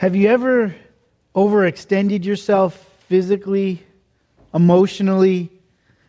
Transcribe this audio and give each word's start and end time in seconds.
Have 0.00 0.16
you 0.16 0.30
ever 0.30 0.74
overextended 1.36 2.24
yourself 2.24 2.74
physically, 3.10 3.84
emotionally, 4.54 5.50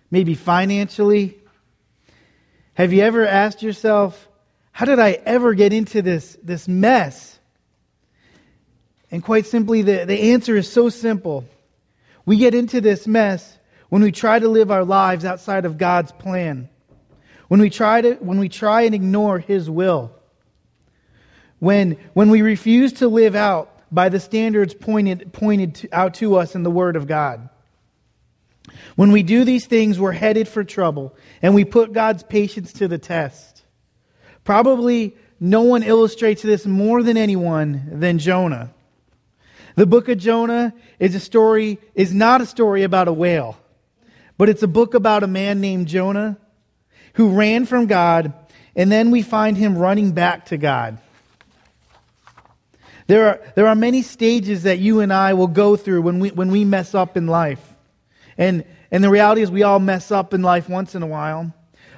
maybe 0.10 0.34
financially? 0.34 1.38
Have 2.76 2.94
you 2.94 3.02
ever 3.02 3.28
asked 3.28 3.62
yourself, 3.62 4.30
how 4.72 4.86
did 4.86 5.00
I 5.00 5.20
ever 5.26 5.54
get 5.54 5.74
into 5.74 6.02
this, 6.02 6.38
this 6.42 6.70
mess? 6.70 7.38
And 9.12 9.22
quite 9.22 9.46
simply, 9.46 9.82
the, 9.82 10.06
the 10.06 10.32
answer 10.32 10.56
is 10.56 10.72
so 10.72 10.88
simple. 10.88 11.44
We 12.26 12.38
get 12.38 12.56
into 12.56 12.80
this 12.80 13.06
mess 13.06 13.58
when 13.90 14.02
we 14.04 14.14
try 14.14 14.40
to 14.40 14.48
live 14.48 14.72
our 14.72 14.86
lives 14.86 15.26
outside 15.26 15.66
of 15.66 15.78
God's 15.78 16.14
plan. 16.14 16.70
When 17.50 17.60
we 17.60 17.70
try 17.70 18.00
to 18.00 18.14
when 18.22 18.40
we 18.40 18.48
try 18.48 18.84
and 18.84 18.96
ignore 18.96 19.38
his 19.38 19.70
will. 19.70 20.16
When 21.60 21.98
when 22.14 22.30
we 22.30 22.42
refuse 22.42 22.94
to 22.94 23.10
live 23.10 23.36
out 23.36 23.71
by 23.92 24.10
the 24.10 24.20
standards 24.20 24.74
pointed 24.74 25.34
pointed 25.34 25.76
to, 25.76 25.90
out 25.92 26.16
to 26.16 26.36
us 26.38 26.56
in 26.56 26.64
the 26.64 26.72
word 26.72 26.96
of 26.96 27.08
God. 27.08 27.50
When 28.96 29.12
we 29.12 29.24
do 29.24 29.44
these 29.44 29.66
things, 29.66 30.00
we're 30.00 30.12
headed 30.12 30.48
for 30.48 30.64
trouble 30.64 31.16
and 31.42 31.54
we 31.54 31.66
put 31.66 31.94
God's 31.94 32.24
patience 32.24 32.74
to 32.74 32.88
the 32.88 32.98
test. 32.98 33.64
Probably 34.44 35.16
no 35.40 35.64
one 35.64 35.84
illustrates 35.84 36.42
this 36.42 36.66
more 36.66 37.04
than 37.04 37.18
anyone 37.18 38.00
than 38.00 38.20
Jonah. 38.20 38.74
The 39.76 39.86
book 39.86 40.10
of 40.10 40.18
Jonah 40.18 40.74
is 41.00 41.16
a 41.16 41.20
story, 41.20 41.80
is 41.96 42.14
not 42.14 42.42
a 42.42 42.46
story 42.46 42.84
about 42.84 43.08
a 43.08 43.14
whale, 43.14 43.58
but 44.38 44.50
it's 44.50 44.64
a 44.64 44.68
book 44.68 44.94
about 44.94 45.24
a 45.24 45.28
man 45.28 45.62
named 45.62 45.88
Jonah 45.88 46.38
who 47.14 47.30
ran 47.30 47.66
from 47.66 47.88
God, 47.88 48.34
and 48.76 48.92
then 48.92 49.12
we 49.12 49.22
find 49.22 49.58
him 49.58 49.78
running 49.78 50.12
back 50.12 50.48
to 50.48 50.58
God. 50.58 50.98
There 53.12 53.28
are, 53.28 53.42
there 53.56 53.68
are 53.68 53.76
many 53.76 54.04
stages 54.04 54.64
that 54.64 54.80
you 54.80 55.02
and 55.02 55.12
I 55.12 55.34
will 55.34 55.48
go 55.48 55.76
through 55.76 56.02
when 56.02 56.20
we, 56.20 56.30
when 56.32 56.50
we 56.50 56.64
mess 56.64 56.96
up 56.96 57.18
in 57.18 57.28
life. 57.28 57.60
And, 58.38 58.64
and 58.90 59.04
the 59.04 59.10
reality 59.10 59.42
is 59.42 59.52
we 59.52 59.64
all 59.64 59.80
mess 59.80 60.14
up 60.14 60.34
in 60.34 60.42
life 60.42 60.70
once 60.70 60.96
in 60.96 61.04
a 61.04 61.08
while. 61.08 61.54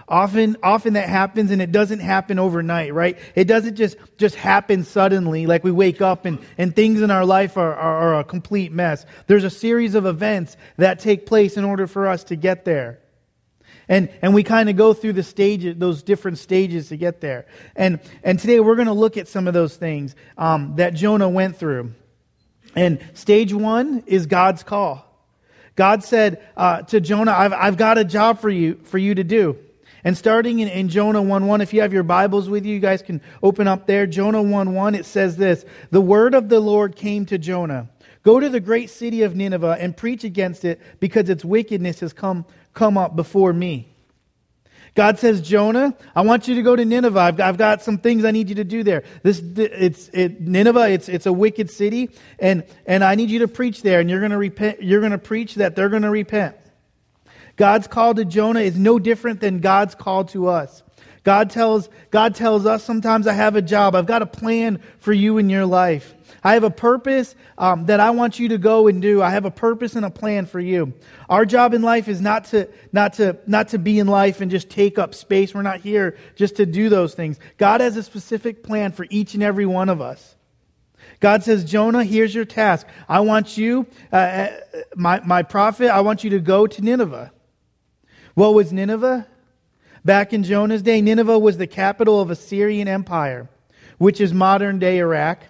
Often, 0.07 0.57
often 0.63 0.93
that 0.93 1.07
happens 1.07 1.51
and 1.51 1.61
it 1.61 1.71
doesn't 1.71 1.99
happen 1.99 2.39
overnight, 2.39 2.95
right? 2.95 3.19
It 3.35 3.43
doesn't 3.43 3.75
just, 3.75 3.95
just 4.17 4.33
happen 4.33 4.83
suddenly, 4.85 5.45
like 5.45 5.63
we 5.63 5.71
wake 5.71 6.01
up 6.01 6.25
and, 6.25 6.39
and 6.57 6.75
things 6.75 6.99
in 6.99 7.11
our 7.11 7.25
life 7.27 7.57
are, 7.57 7.75
are, 7.75 8.15
are 8.15 8.19
a 8.21 8.23
complete 8.23 8.71
mess. 8.71 9.05
There's 9.27 9.43
a 9.43 9.51
series 9.51 9.93
of 9.93 10.07
events 10.07 10.57
that 10.77 10.99
take 10.99 11.27
place 11.27 11.57
in 11.57 11.63
order 11.63 11.85
for 11.85 12.07
us 12.07 12.23
to 12.23 12.35
get 12.35 12.65
there. 12.65 13.02
And, 13.89 14.09
and 14.21 14.33
we 14.33 14.43
kind 14.43 14.69
of 14.69 14.75
go 14.75 14.93
through 14.93 15.13
the 15.13 15.23
stages, 15.23 15.75
those 15.77 16.03
different 16.03 16.37
stages 16.37 16.89
to 16.89 16.97
get 16.97 17.21
there. 17.21 17.45
And, 17.75 17.99
and 18.23 18.39
today 18.39 18.59
we're 18.59 18.75
going 18.75 18.87
to 18.87 18.93
look 18.93 19.17
at 19.17 19.27
some 19.27 19.47
of 19.47 19.53
those 19.53 19.75
things 19.75 20.15
um, 20.37 20.75
that 20.77 20.93
Jonah 20.93 21.29
went 21.29 21.57
through. 21.57 21.93
And 22.75 22.99
stage 23.13 23.53
one 23.53 24.03
is 24.07 24.25
God's 24.25 24.63
call. 24.63 25.05
God 25.75 26.03
said 26.03 26.41
uh, 26.55 26.83
to 26.83 27.01
Jonah, 27.01 27.31
I've, 27.31 27.53
I've 27.53 27.77
got 27.77 27.97
a 27.97 28.03
job 28.03 28.39
for 28.39 28.49
you, 28.49 28.79
for 28.83 28.97
you 28.97 29.15
to 29.15 29.23
do. 29.23 29.57
And 30.05 30.17
starting 30.17 30.59
in, 30.59 30.67
in 30.67 30.89
Jonah 30.89 31.21
1 31.21 31.47
1, 31.47 31.61
if 31.61 31.73
you 31.73 31.81
have 31.81 31.93
your 31.93 32.03
Bibles 32.03 32.49
with 32.49 32.65
you, 32.65 32.73
you 32.73 32.79
guys 32.79 33.01
can 33.01 33.21
open 33.41 33.67
up 33.67 33.87
there. 33.87 34.05
Jonah 34.05 34.41
1 34.41 34.73
1, 34.73 34.95
it 34.95 35.05
says 35.05 35.37
this 35.37 35.65
The 35.91 36.01
word 36.01 36.35
of 36.35 36.49
the 36.49 36.59
Lord 36.59 36.95
came 36.95 37.25
to 37.27 37.37
Jonah 37.37 37.89
Go 38.23 38.39
to 38.39 38.47
the 38.47 38.61
great 38.61 38.89
city 38.89 39.23
of 39.23 39.35
Nineveh 39.35 39.77
and 39.79 39.95
preach 39.95 40.23
against 40.23 40.63
it 40.63 40.79
because 41.01 41.29
its 41.29 41.43
wickedness 41.43 41.99
has 41.99 42.13
come, 42.13 42.45
come 42.73 42.97
up 42.97 43.15
before 43.15 43.53
me. 43.53 43.89
God 44.95 45.17
says, 45.17 45.41
Jonah, 45.41 45.95
I 46.15 46.21
want 46.21 46.47
you 46.47 46.55
to 46.55 46.61
go 46.61 46.75
to 46.75 46.85
Nineveh. 46.85 47.19
I've, 47.19 47.39
I've 47.39 47.57
got 47.57 47.81
some 47.81 47.97
things 47.97 48.25
I 48.25 48.31
need 48.31 48.49
you 48.49 48.55
to 48.55 48.63
do 48.63 48.83
there. 48.83 49.03
This, 49.23 49.41
it's, 49.57 50.07
it, 50.09 50.41
Nineveh, 50.41 50.89
it's, 50.89 51.09
it's 51.09 51.25
a 51.25 51.33
wicked 51.33 51.71
city, 51.71 52.11
and, 52.37 52.63
and 52.85 53.03
I 53.03 53.15
need 53.15 53.31
you 53.31 53.39
to 53.39 53.47
preach 53.47 53.81
there, 53.81 53.99
and 53.99 54.09
you're 54.09 54.19
going 54.19 54.31
to 54.31 54.37
repent, 54.37 54.83
you're 54.83 54.99
going 54.99 55.11
to 55.11 55.17
preach 55.17 55.55
that 55.55 55.75
they're 55.75 55.89
going 55.89 56.03
to 56.03 56.11
repent. 56.11 56.55
God's 57.55 57.87
call 57.87 58.13
to 58.13 58.25
Jonah 58.25 58.59
is 58.59 58.77
no 58.77 58.99
different 58.99 59.39
than 59.39 59.59
God's 59.59 59.95
call 59.95 60.25
to 60.25 60.47
us. 60.47 60.83
God 61.23 61.49
tells, 61.49 61.89
God 62.11 62.35
tells 62.35 62.65
us 62.65 62.83
sometimes 62.83 63.27
I 63.27 63.33
have 63.33 63.55
a 63.55 63.61
job. 63.61 63.95
I've 63.95 64.05
got 64.05 64.21
a 64.21 64.25
plan 64.25 64.81
for 64.99 65.13
you 65.13 65.37
in 65.37 65.49
your 65.49 65.65
life. 65.65 66.13
I 66.43 66.55
have 66.55 66.65
a 66.65 66.69
purpose 66.69 67.35
um, 67.57 67.85
that 67.85 68.01
I 68.01 68.09
want 68.09 68.37
you 68.39 68.49
to 68.49 68.57
go 68.57 68.87
and 68.87 69.01
do. 69.01 69.21
I 69.21 69.29
have 69.29 69.45
a 69.45 69.51
purpose 69.51 69.95
and 69.95 70.05
a 70.05 70.09
plan 70.09 70.45
for 70.45 70.59
you. 70.59 70.93
Our 71.29 71.45
job 71.45 71.73
in 71.73 71.81
life 71.81 72.09
is 72.09 72.19
not 72.19 72.45
to, 72.45 72.67
not 72.91 73.13
to, 73.13 73.37
not 73.47 73.69
to 73.69 73.77
be 73.79 73.99
in 73.99 74.07
life 74.07 74.41
and 74.41 74.51
just 74.51 74.69
take 74.69 74.99
up 74.99 75.15
space. 75.15 75.53
We're 75.53 75.61
not 75.61 75.79
here 75.79 76.17
just 76.35 76.57
to 76.57 76.65
do 76.65 76.89
those 76.89 77.13
things. 77.13 77.39
God 77.57 77.79
has 77.79 77.95
a 77.95 78.03
specific 78.03 78.61
plan 78.61 78.91
for 78.91 79.07
each 79.09 79.33
and 79.33 79.41
every 79.41 79.65
one 79.65 79.87
of 79.87 80.01
us. 80.01 80.35
God 81.21 81.43
says, 81.43 81.63
Jonah, 81.63 82.03
here's 82.03 82.35
your 82.35 82.43
task. 82.43 82.85
I 83.07 83.21
want 83.21 83.57
you, 83.57 83.87
uh, 84.11 84.15
uh 84.15 84.49
my, 84.95 85.21
my 85.21 85.43
prophet, 85.43 85.89
I 85.89 86.01
want 86.01 86.25
you 86.25 86.31
to 86.31 86.39
go 86.39 86.67
to 86.67 86.81
Nineveh. 86.81 87.31
What 88.33 88.53
was 88.53 88.73
Nineveh? 88.73 89.27
Back 90.05 90.33
in 90.33 90.43
Jonah's 90.43 90.81
day, 90.81 91.01
Nineveh 91.01 91.39
was 91.39 91.57
the 91.57 91.67
capital 91.67 92.19
of 92.19 92.29
Assyrian 92.29 92.87
Empire, 92.87 93.49
which 93.97 94.19
is 94.19 94.33
modern 94.33 94.79
day 94.79 94.99
Iraq. 94.99 95.43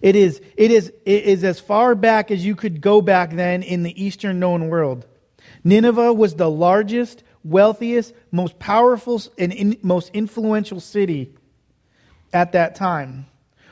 It 0.00 0.16
is, 0.16 0.40
it, 0.56 0.70
is, 0.70 0.92
it 1.04 1.24
is 1.24 1.44
as 1.44 1.60
far 1.60 1.94
back 1.94 2.30
as 2.30 2.44
you 2.44 2.56
could 2.56 2.80
go 2.80 3.02
back 3.02 3.32
then 3.32 3.62
in 3.62 3.82
the 3.82 4.02
Eastern 4.02 4.40
known 4.40 4.68
world. 4.68 5.06
Nineveh 5.62 6.12
was 6.12 6.34
the 6.34 6.50
largest, 6.50 7.22
wealthiest, 7.42 8.14
most 8.32 8.58
powerful, 8.58 9.22
and 9.36 9.52
in, 9.52 9.78
most 9.82 10.10
influential 10.14 10.80
city 10.80 11.34
at 12.32 12.52
that 12.52 12.74
time. 12.74 13.26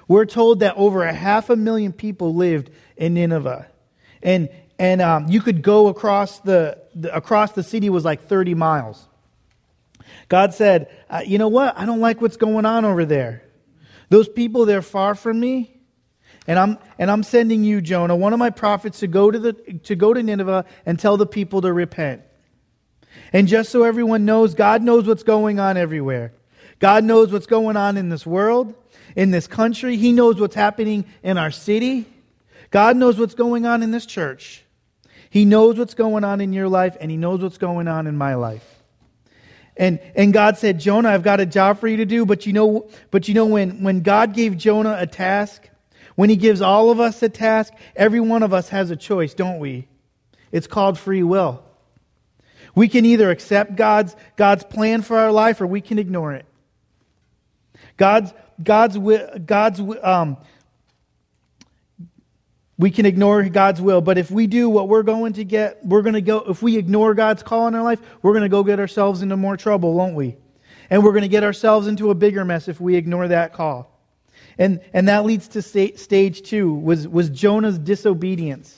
We're 0.07 0.27
told 0.27 0.61
that 0.61 0.77
over 0.77 1.05
a 1.05 1.13
half 1.13 1.49
a 1.49 1.57
million 1.57 1.93
people 1.93 2.35
lived 2.35 2.71
in 2.97 3.15
Nineveh. 3.15 3.67
And, 4.23 4.51
and 4.79 5.01
um, 5.01 5.29
you 5.29 5.41
could 5.41 5.63
go 5.63 5.89
across 5.89 6.41
the, 6.41 6.79
the, 6.95 7.15
across 7.15 7.53
the 7.53 7.63
city 7.63 7.89
was 7.89 8.05
like 8.05 8.27
30 8.29 8.55
miles. 8.55 9.07
God 10.33 10.55
said, 10.55 10.89
uh, 11.11 11.21
You 11.27 11.37
know 11.37 11.49
what? 11.49 11.77
I 11.77 11.85
don't 11.85 12.01
like 12.01 12.23
what's 12.23 12.39
going 12.39 12.65
on 12.65 12.87
over 12.87 13.05
there. 13.05 13.43
Those 14.09 14.31
people, 14.31 14.65
they're 14.65 14.81
far 14.81 15.15
from 15.15 15.39
me. 15.39 15.79
And 16.47 16.59
I'm, 16.59 16.79
and 16.99 17.11
I'm 17.11 17.23
sending 17.23 17.65
you, 17.65 17.83
Jonah, 17.83 18.17
one 18.17 18.33
of 18.33 18.39
my 18.39 18.49
prophets, 18.49 19.01
to 19.01 19.09
go 19.09 19.31
to, 19.31 19.39
the, 19.39 19.53
to 19.53 19.95
go 19.95 20.15
to 20.15 20.23
Nineveh 20.23 20.65
and 20.87 20.99
tell 20.99 21.19
the 21.19 21.27
people 21.27 21.61
to 21.61 21.71
repent. 21.71 22.23
And 23.35 23.47
just 23.47 23.71
so 23.71 23.83
everyone 23.83 24.25
knows, 24.25 24.55
God 24.55 24.83
knows 24.83 25.07
what's 25.07 25.23
going 25.23 25.61
on 25.61 25.77
everywhere. 25.77 26.33
God 26.79 27.05
knows 27.05 27.31
what's 27.31 27.45
going 27.45 27.77
on 27.77 27.99
in 27.99 28.09
this 28.09 28.25
world, 28.25 28.73
in 29.15 29.33
this 29.33 29.47
country. 29.47 29.99
He 29.99 30.13
knows 30.13 30.41
what's 30.41 30.55
happening 30.55 31.05
in 31.23 31.37
our 31.37 31.51
city. 31.51 32.07
God 32.71 32.97
knows 32.97 33.19
what's 33.19 33.35
going 33.35 33.67
on 33.67 33.83
in 33.83 33.91
this 33.91 34.07
church. 34.07 34.65
He 35.29 35.45
knows 35.45 35.79
what's 35.79 35.93
going 35.93 36.25
on 36.25 36.41
in 36.41 36.55
your 36.55 36.71
life, 36.71 36.97
and 37.03 37.11
He 37.11 37.19
knows 37.19 37.43
what's 37.43 37.59
going 37.59 37.87
on 37.87 38.07
in 38.07 38.17
my 38.17 38.35
life. 38.35 38.72
And, 39.77 40.01
and 40.15 40.33
God 40.33 40.59
said, 40.59 40.79
Jonah, 40.79 41.09
I've 41.09 41.23
got 41.23 41.41
a 41.41 41.47
job 41.47 41.79
for 41.79 41.89
you 41.89 41.99
to 41.99 42.05
do. 42.05 42.27
But 42.27 42.47
you 42.47 42.53
know, 42.53 42.89
but 43.11 43.29
you 43.29 43.35
know 43.35 43.47
when, 43.47 43.83
when 43.83 44.03
God 44.03 44.35
gave 44.35 44.57
Jonah 44.57 44.97
a 44.99 45.07
task, 45.07 45.69
when 46.15 46.29
he 46.29 46.37
gives 46.37 46.61
all 46.61 46.91
of 46.91 47.01
us 47.01 47.23
a 47.23 47.29
task, 47.29 47.73
every 47.97 48.21
one 48.21 48.43
of 48.43 48.53
us 48.53 48.69
has 48.69 48.91
a 48.91 48.97
choice, 48.97 49.35
don't 49.35 49.59
we? 49.59 49.89
It's 50.51 50.67
called 50.67 50.99
free 50.99 51.23
will. 51.23 51.65
We 52.75 52.89
can 52.89 53.05
either 53.05 53.31
accept 53.31 53.77
God's, 53.77 54.15
God's 54.37 54.65
plan 54.65 55.03
for 55.03 55.19
our 55.19 55.33
life 55.33 55.61
or 55.61 55.67
we 55.67 55.81
can 55.81 55.99
ignore 55.99 56.33
it. 56.35 56.47
God's, 57.97 58.33
God's, 58.63 58.99
God's, 59.45 59.81
um, 60.03 60.37
we 62.83 62.91
can 62.91 63.07
ignore 63.07 63.45
God's 63.45 63.81
will, 63.81 64.01
but 64.01 64.19
if 64.19 64.29
we 64.29 64.49
do 64.49 64.69
what 64.69 64.89
we're 64.89 65.05
going 65.05 65.35
to 65.35 65.45
get, 65.45 65.87
we're 65.87 66.03
going 66.03 66.15
to 66.15 66.21
go, 66.21 66.39
if 66.49 66.63
we 66.63 66.77
ignore 66.77 67.15
God's 67.15 67.45
call 67.45 67.69
in 67.69 67.77
our 67.77 67.83
life, 67.85 68.01
we're 68.23 68.33
going 68.33 68.43
to 68.43 68.49
go 68.49 68.65
get 68.65 68.81
ourselves 68.81 69.23
into 69.23 69.37
more 69.37 69.57
trouble, 69.57 69.95
won't 69.95 70.17
we? 70.17 70.37
And 70.91 71.05
we're 71.05 71.13
going 71.13 71.23
to 71.23 71.29
get 71.29 71.45
ourselves 71.45 71.87
into 71.87 72.11
a 72.11 72.15
bigger 72.17 72.45
mess 72.45 72.67
if 72.67 72.81
we 72.81 72.97
ignore 72.97 73.29
that 73.29 73.53
call. 73.53 73.89
And, 74.59 74.81
and 74.93 75.07
that 75.07 75.25
leads 75.25 75.47
to 75.49 75.63
stage 75.63 76.43
two, 76.43 76.75
was, 76.75 77.07
was 77.07 77.31
Jonah's 77.31 77.79
disobedience. 77.79 78.77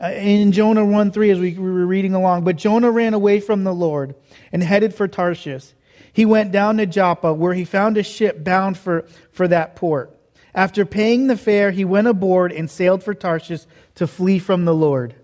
Uh, 0.00 0.12
in 0.12 0.52
Jonah 0.52 0.84
1 0.84 1.10
3, 1.10 1.30
as 1.32 1.40
we 1.40 1.58
were 1.58 1.86
reading 1.86 2.14
along, 2.14 2.44
but 2.44 2.54
Jonah 2.54 2.92
ran 2.92 3.12
away 3.12 3.40
from 3.40 3.64
the 3.64 3.74
Lord 3.74 4.14
and 4.52 4.62
headed 4.62 4.94
for 4.94 5.08
Tarshish. 5.08 5.72
He 6.12 6.26
went 6.26 6.52
down 6.52 6.76
to 6.76 6.86
Joppa, 6.86 7.34
where 7.34 7.54
he 7.54 7.64
found 7.64 7.96
a 7.96 8.04
ship 8.04 8.44
bound 8.44 8.78
for, 8.78 9.08
for 9.32 9.48
that 9.48 9.74
port. 9.74 10.16
After 10.54 10.84
paying 10.84 11.26
the 11.26 11.36
fare, 11.36 11.70
he 11.70 11.84
went 11.84 12.08
aboard 12.08 12.52
and 12.52 12.70
sailed 12.70 13.02
for 13.02 13.14
Tarshish 13.14 13.62
to 13.96 14.06
flee 14.06 14.38
from 14.38 14.64
the 14.64 14.74
Lord. 14.74 15.14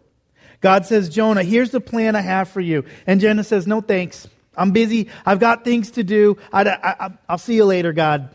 God 0.61 0.87
says, 0.87 1.08
Jonah, 1.08 1.43
here's 1.43 1.70
the 1.70 1.81
plan 1.81 2.17
I 2.17 2.20
have 2.20 2.49
for 2.49 2.61
you. 2.61 2.84
And 3.06 3.20
Jonah 3.20 3.44
says, 3.44 3.67
No 3.67 3.81
thanks. 3.81 4.28
I'm 4.56 4.70
busy. 4.70 5.08
I've 5.25 5.38
got 5.38 5.64
things 5.64 5.93
to 5.93 6.05
do. 6.05 6.38
I, 6.52 7.11
will 7.28 7.38
see 7.38 7.56
you 7.56 7.64
later, 7.64 7.93
God. 7.93 8.34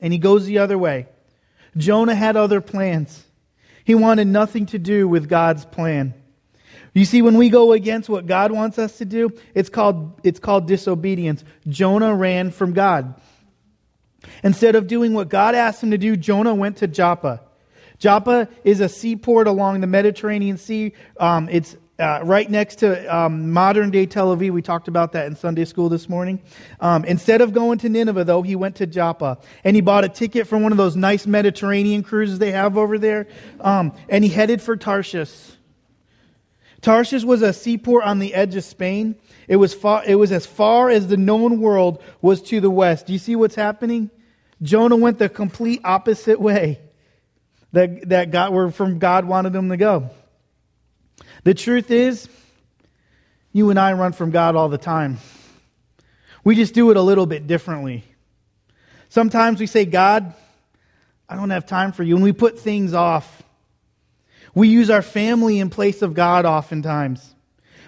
And 0.00 0.12
he 0.12 0.18
goes 0.18 0.46
the 0.46 0.58
other 0.58 0.78
way. 0.78 1.06
Jonah 1.76 2.14
had 2.14 2.36
other 2.36 2.60
plans. 2.60 3.24
He 3.84 3.94
wanted 3.94 4.26
nothing 4.26 4.66
to 4.66 4.78
do 4.78 5.06
with 5.06 5.28
God's 5.28 5.64
plan. 5.64 6.14
You 6.94 7.04
see, 7.04 7.22
when 7.22 7.36
we 7.36 7.48
go 7.48 7.72
against 7.72 8.08
what 8.08 8.26
God 8.26 8.50
wants 8.50 8.78
us 8.78 8.98
to 8.98 9.04
do, 9.04 9.30
it's 9.54 9.68
called, 9.68 10.20
it's 10.24 10.40
called 10.40 10.66
disobedience. 10.66 11.44
Jonah 11.68 12.14
ran 12.14 12.50
from 12.50 12.72
God. 12.72 13.20
Instead 14.42 14.74
of 14.74 14.86
doing 14.86 15.14
what 15.14 15.28
God 15.28 15.54
asked 15.54 15.82
him 15.82 15.90
to 15.90 15.98
do, 15.98 16.16
Jonah 16.16 16.54
went 16.54 16.78
to 16.78 16.86
Joppa. 16.86 17.40
Joppa 17.98 18.48
is 18.64 18.80
a 18.80 18.88
seaport 18.88 19.46
along 19.46 19.80
the 19.80 19.86
Mediterranean 19.86 20.56
Sea. 20.56 20.92
Um, 21.18 21.48
it's 21.50 21.76
uh, 21.98 22.20
right 22.22 22.48
next 22.48 22.76
to 22.76 23.14
um, 23.14 23.50
modern 23.50 23.90
day 23.90 24.06
Tel 24.06 24.36
Aviv. 24.36 24.52
We 24.52 24.62
talked 24.62 24.86
about 24.86 25.12
that 25.12 25.26
in 25.26 25.34
Sunday 25.34 25.64
school 25.64 25.88
this 25.88 26.08
morning. 26.08 26.40
Um, 26.78 27.04
instead 27.04 27.40
of 27.40 27.52
going 27.52 27.78
to 27.78 27.88
Nineveh, 27.88 28.22
though, 28.22 28.42
he 28.42 28.54
went 28.54 28.76
to 28.76 28.86
Joppa 28.86 29.38
and 29.64 29.74
he 29.74 29.82
bought 29.82 30.04
a 30.04 30.08
ticket 30.08 30.46
for 30.46 30.56
one 30.58 30.70
of 30.70 30.78
those 30.78 30.94
nice 30.94 31.26
Mediterranean 31.26 32.04
cruises 32.04 32.38
they 32.38 32.52
have 32.52 32.78
over 32.78 32.98
there. 32.98 33.26
Um, 33.60 33.92
and 34.08 34.22
he 34.22 34.30
headed 34.30 34.62
for 34.62 34.76
Tarshish. 34.76 35.32
Tarshish 36.80 37.24
was 37.24 37.42
a 37.42 37.52
seaport 37.52 38.04
on 38.04 38.20
the 38.20 38.32
edge 38.32 38.54
of 38.54 38.62
Spain. 38.62 39.16
It 39.48 39.56
was, 39.56 39.72
far, 39.72 40.04
it 40.04 40.14
was 40.14 40.30
as 40.30 40.44
far 40.44 40.90
as 40.90 41.08
the 41.08 41.16
known 41.16 41.60
world 41.60 42.02
was 42.20 42.42
to 42.42 42.60
the 42.60 42.70
west. 42.70 43.06
Do 43.06 43.14
you 43.14 43.18
see 43.18 43.34
what's 43.34 43.54
happening? 43.54 44.10
Jonah 44.62 44.96
went 44.96 45.18
the 45.18 45.28
complete 45.28 45.80
opposite 45.84 46.40
way 46.40 46.78
that, 47.72 48.10
that 48.10 48.30
God, 48.30 48.52
where 48.52 48.70
from 48.70 48.98
God 48.98 49.24
wanted 49.24 49.54
him 49.54 49.70
to 49.70 49.76
go. 49.76 50.10
The 51.44 51.54
truth 51.54 51.90
is, 51.90 52.28
you 53.52 53.70
and 53.70 53.78
I 53.78 53.94
run 53.94 54.12
from 54.12 54.30
God 54.30 54.54
all 54.54 54.68
the 54.68 54.78
time. 54.78 55.18
We 56.44 56.54
just 56.54 56.74
do 56.74 56.90
it 56.90 56.96
a 56.96 57.02
little 57.02 57.26
bit 57.26 57.46
differently. 57.46 58.04
Sometimes 59.08 59.60
we 59.60 59.66
say, 59.66 59.86
God, 59.86 60.34
I 61.28 61.36
don't 61.36 61.50
have 61.50 61.66
time 61.66 61.92
for 61.92 62.02
you, 62.02 62.14
and 62.14 62.22
we 62.22 62.32
put 62.32 62.58
things 62.58 62.92
off. 62.92 63.42
We 64.54 64.68
use 64.68 64.90
our 64.90 65.02
family 65.02 65.58
in 65.60 65.70
place 65.70 66.02
of 66.02 66.14
God 66.14 66.44
oftentimes. 66.44 67.34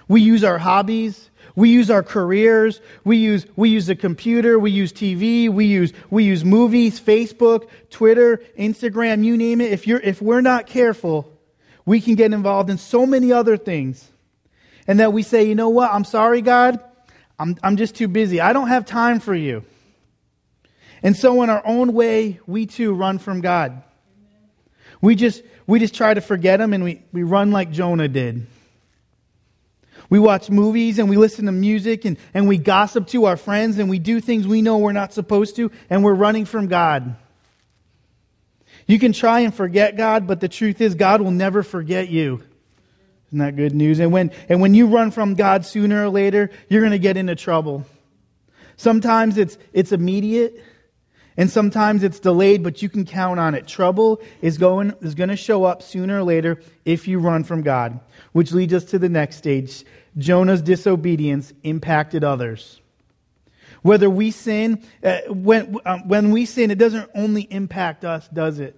We 0.08 0.22
use 0.22 0.44
our 0.44 0.58
hobbies. 0.58 1.29
We 1.56 1.70
use 1.70 1.90
our 1.90 2.02
careers. 2.02 2.80
We 3.04 3.16
use, 3.16 3.46
we 3.56 3.70
use 3.70 3.86
the 3.86 3.96
computer. 3.96 4.58
We 4.58 4.70
use 4.70 4.92
TV. 4.92 5.48
We 5.48 5.66
use, 5.66 5.92
we 6.10 6.24
use 6.24 6.44
movies, 6.44 7.00
Facebook, 7.00 7.68
Twitter, 7.90 8.42
Instagram, 8.58 9.24
you 9.24 9.36
name 9.36 9.60
it. 9.60 9.72
If, 9.72 9.86
you're, 9.86 10.00
if 10.00 10.22
we're 10.22 10.40
not 10.40 10.66
careful, 10.66 11.32
we 11.84 12.00
can 12.00 12.14
get 12.14 12.32
involved 12.32 12.70
in 12.70 12.78
so 12.78 13.06
many 13.06 13.32
other 13.32 13.56
things. 13.56 14.08
And 14.86 15.00
that 15.00 15.12
we 15.12 15.22
say, 15.22 15.44
you 15.44 15.54
know 15.54 15.68
what? 15.68 15.92
I'm 15.92 16.04
sorry, 16.04 16.42
God. 16.42 16.82
I'm, 17.38 17.56
I'm 17.62 17.76
just 17.76 17.94
too 17.94 18.08
busy. 18.08 18.40
I 18.40 18.52
don't 18.52 18.68
have 18.68 18.84
time 18.84 19.20
for 19.20 19.34
you. 19.34 19.64
And 21.02 21.16
so, 21.16 21.42
in 21.42 21.48
our 21.48 21.62
own 21.64 21.94
way, 21.94 22.40
we 22.46 22.66
too 22.66 22.92
run 22.92 23.18
from 23.18 23.40
God. 23.40 23.82
We 25.00 25.14
just, 25.14 25.42
we 25.66 25.78
just 25.78 25.94
try 25.94 26.12
to 26.12 26.20
forget 26.20 26.60
Him 26.60 26.74
and 26.74 26.84
we, 26.84 27.02
we 27.12 27.22
run 27.22 27.50
like 27.50 27.70
Jonah 27.70 28.08
did. 28.08 28.46
We 30.10 30.18
watch 30.18 30.50
movies 30.50 30.98
and 30.98 31.08
we 31.08 31.16
listen 31.16 31.46
to 31.46 31.52
music 31.52 32.04
and, 32.04 32.18
and 32.34 32.48
we 32.48 32.58
gossip 32.58 33.06
to 33.08 33.26
our 33.26 33.36
friends 33.36 33.78
and 33.78 33.88
we 33.88 34.00
do 34.00 34.20
things 34.20 34.46
we 34.46 34.60
know 34.60 34.78
we're 34.78 34.92
not 34.92 35.12
supposed 35.14 35.56
to 35.56 35.70
and 35.88 36.04
we're 36.04 36.14
running 36.14 36.44
from 36.44 36.66
God. 36.66 37.14
You 38.86 38.98
can 38.98 39.12
try 39.12 39.40
and 39.40 39.54
forget 39.54 39.96
God, 39.96 40.26
but 40.26 40.40
the 40.40 40.48
truth 40.48 40.80
is 40.80 40.96
God 40.96 41.20
will 41.22 41.30
never 41.30 41.62
forget 41.62 42.08
you. 42.08 42.42
Isn't 43.28 43.38
that 43.38 43.54
good 43.54 43.72
news? 43.72 44.00
And 44.00 44.10
when, 44.10 44.32
and 44.48 44.60
when 44.60 44.74
you 44.74 44.88
run 44.88 45.12
from 45.12 45.36
God 45.36 45.64
sooner 45.64 46.04
or 46.04 46.08
later, 46.08 46.50
you're 46.68 46.80
going 46.80 46.90
to 46.90 46.98
get 46.98 47.16
into 47.16 47.36
trouble. 47.36 47.86
Sometimes 48.76 49.38
it's, 49.38 49.56
it's 49.72 49.92
immediate 49.92 50.60
and 51.40 51.50
sometimes 51.50 52.02
it's 52.02 52.20
delayed, 52.20 52.62
but 52.62 52.82
you 52.82 52.90
can 52.90 53.06
count 53.06 53.40
on 53.40 53.54
it. 53.54 53.66
Trouble 53.66 54.20
is 54.42 54.58
going, 54.58 54.92
is 55.00 55.14
going 55.14 55.30
to 55.30 55.36
show 55.36 55.64
up 55.64 55.80
sooner 55.82 56.18
or 56.18 56.22
later 56.22 56.60
if 56.84 57.08
you 57.08 57.18
run 57.18 57.44
from 57.44 57.62
God, 57.62 57.98
which 58.32 58.52
leads 58.52 58.74
us 58.74 58.84
to 58.84 58.98
the 58.98 59.08
next 59.08 59.36
stage. 59.36 59.86
Jonah's 60.18 60.60
disobedience 60.60 61.54
impacted 61.62 62.24
others. 62.24 62.82
Whether 63.80 64.10
we 64.10 64.32
sin, 64.32 64.84
uh, 65.02 65.20
when, 65.28 65.78
uh, 65.86 66.00
when 66.00 66.30
we 66.30 66.44
sin, 66.44 66.70
it 66.70 66.76
doesn't 66.76 67.10
only 67.14 67.44
impact 67.50 68.04
us, 68.04 68.28
does 68.28 68.58
it? 68.58 68.76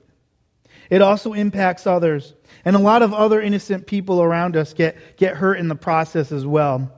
It 0.88 1.02
also 1.02 1.32
impacts 1.32 1.84
others. 1.84 2.32
And 2.64 2.76
a 2.76 2.78
lot 2.78 3.02
of 3.02 3.12
other 3.12 3.42
innocent 3.42 3.88
people 3.88 4.22
around 4.22 4.56
us 4.56 4.72
get, 4.72 5.16
get 5.16 5.36
hurt 5.36 5.58
in 5.58 5.66
the 5.66 5.74
process 5.74 6.30
as 6.30 6.46
well. 6.46 6.92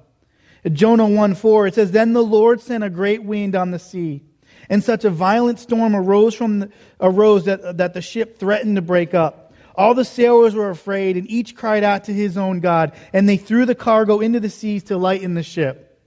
Jonah 0.71 1.09
1 1.09 1.35
4, 1.35 1.69
it 1.69 1.75
says, 1.75 1.91
Then 1.91 2.13
the 2.13 2.23
Lord 2.23 2.61
sent 2.61 2.85
a 2.85 2.91
great 2.91 3.25
wind 3.25 3.55
on 3.55 3.71
the 3.71 3.79
sea, 3.79 4.25
and 4.69 4.83
such 4.83 5.05
a 5.05 5.11
violent 5.11 5.59
storm 5.59 5.95
arose, 5.95 6.35
from 6.35 6.61
the, 6.61 6.71
arose 7.01 7.45
that, 7.45 7.79
that 7.79 7.95
the 7.95 8.03
ship 8.03 8.39
threatened 8.39 8.77
to 8.77 8.83
break 8.83 9.15
up. 9.15 9.53
All 9.77 9.95
the 9.95 10.05
sailors 10.05 10.55
were 10.55 10.71
afraid, 10.71 11.17
and 11.17 11.29
each 11.29 11.57
cried 11.57 11.83
out 11.83 12.05
to 12.05 12.13
his 12.13 12.37
own 12.37 12.61
God, 12.61 12.93
and 13.13 13.29
they 13.29 13.37
threw 13.37 13.67
the 13.67 13.75
cargo 13.75 14.21
into 14.21 14.41
the 14.41 14.51
seas 14.51 14.85
to 14.85 14.97
lighten 14.97 15.35
the 15.35 15.43
ship. 15.43 16.01